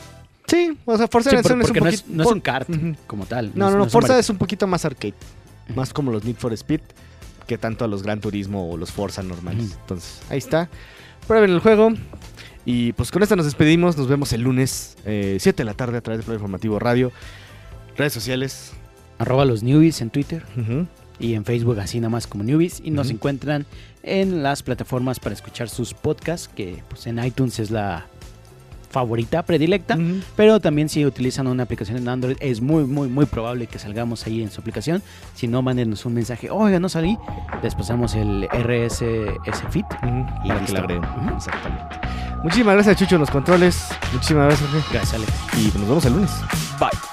Sí, 0.47 0.77
o 0.85 0.97
sea, 0.97 1.07
Forza 1.07 1.29
Sí, 1.29 1.35
Horizon 1.37 1.59
por- 1.59 1.61
es 1.63 1.69
un 1.69 1.73
porque 1.75 1.79
no, 1.79 1.85
poquito... 1.85 2.03
es, 2.09 2.15
no 2.15 2.23
es 2.23 2.31
un 2.31 2.39
kart 2.41 2.69
como 3.07 3.25
tal. 3.25 3.51
No, 3.55 3.71
no, 3.71 3.77
no, 3.77 3.89
Forza 3.89 4.19
es 4.19 4.29
un 4.29 4.37
poquito 4.37 4.67
más 4.67 4.83
arcade. 4.83 5.13
Más 5.75 5.93
como 5.93 6.11
los 6.11 6.25
Need 6.25 6.35
for 6.35 6.51
Speed 6.53 6.81
que 7.47 7.57
tanto 7.57 7.85
a 7.85 7.87
los 7.87 8.03
Gran 8.03 8.19
Turismo 8.19 8.69
o 8.69 8.75
los 8.77 8.91
Forza 8.91 9.23
normales. 9.23 9.77
Entonces, 9.81 10.21
ahí 10.29 10.37
está. 10.39 10.69
Prueben 11.27 11.51
el 11.51 11.59
juego. 11.59 11.93
Y 12.65 12.93
pues 12.93 13.11
con 13.11 13.23
esto 13.23 13.35
nos 13.35 13.45
despedimos. 13.45 13.97
Nos 13.97 14.07
vemos 14.07 14.31
el 14.33 14.41
lunes, 14.41 14.97
eh, 15.05 15.37
7 15.39 15.57
de 15.57 15.65
la 15.65 15.73
tarde, 15.73 15.97
a 15.97 16.01
través 16.01 16.19
de 16.19 16.25
Plan 16.25 16.35
Informativo 16.35 16.79
Radio. 16.79 17.11
Redes 17.97 18.13
sociales. 18.13 18.73
Arroba 19.17 19.45
los 19.45 19.61
newbies 19.63 20.01
en 20.01 20.09
Twitter 20.09 20.43
y 21.19 21.35
en 21.35 21.45
Facebook 21.45 21.79
así 21.79 21.99
nada 21.99 22.09
más 22.09 22.25
como 22.27 22.43
newbies. 22.43 22.81
Y 22.83 22.89
nos 22.91 23.09
encuentran 23.11 23.65
en 24.03 24.41
las 24.41 24.63
plataformas 24.63 25.19
para 25.19 25.33
escuchar 25.35 25.69
sus 25.69 25.93
podcasts, 25.93 26.47
que 26.55 26.81
pues 26.89 27.05
en 27.05 27.23
iTunes 27.23 27.59
es 27.59 27.69
la 27.69 28.07
favorita, 28.89 29.43
predilecta. 29.43 29.97
Pero 30.35 30.59
también 30.59 30.89
si 30.89 31.05
utilizan 31.05 31.45
una 31.47 31.63
aplicación 31.63 31.97
en 31.97 32.09
Android, 32.09 32.35
es 32.39 32.61
muy, 32.61 32.83
muy, 32.85 33.07
muy 33.09 33.25
probable 33.25 33.67
que 33.67 33.77
salgamos 33.79 34.25
ahí 34.25 34.41
en 34.41 34.49
su 34.51 34.59
aplicación. 34.61 35.03
Si 35.35 35.47
no, 35.47 35.61
mándenos 35.61 36.03
un 36.05 36.15
mensaje, 36.15 36.49
oiga, 36.49 36.79
no 36.79 36.89
salí. 36.89 37.17
Les 37.61 37.75
pasamos 37.75 38.15
el 38.15 38.47
RSS. 38.51 39.03
Ujú. 39.03 40.25
Y 40.43 40.47
Para 40.47 40.55
que 40.55 40.59
listo. 40.61 40.73
la 40.73 40.79
agreguen. 40.79 41.03
Exactamente. 41.35 41.95
Muchísimas 42.43 42.73
gracias, 42.75 42.97
Chucho, 42.97 43.15
en 43.15 43.21
los 43.21 43.29
controles. 43.29 43.89
Muchísimas 44.13 44.47
gracias, 44.47 44.69
Jorge. 44.69 44.87
Gracias, 44.91 45.13
Alex. 45.13 45.33
Y 45.57 45.77
nos 45.77 45.87
vemos 45.87 46.05
el 46.05 46.13
lunes. 46.13 46.31
Bye. 46.79 47.10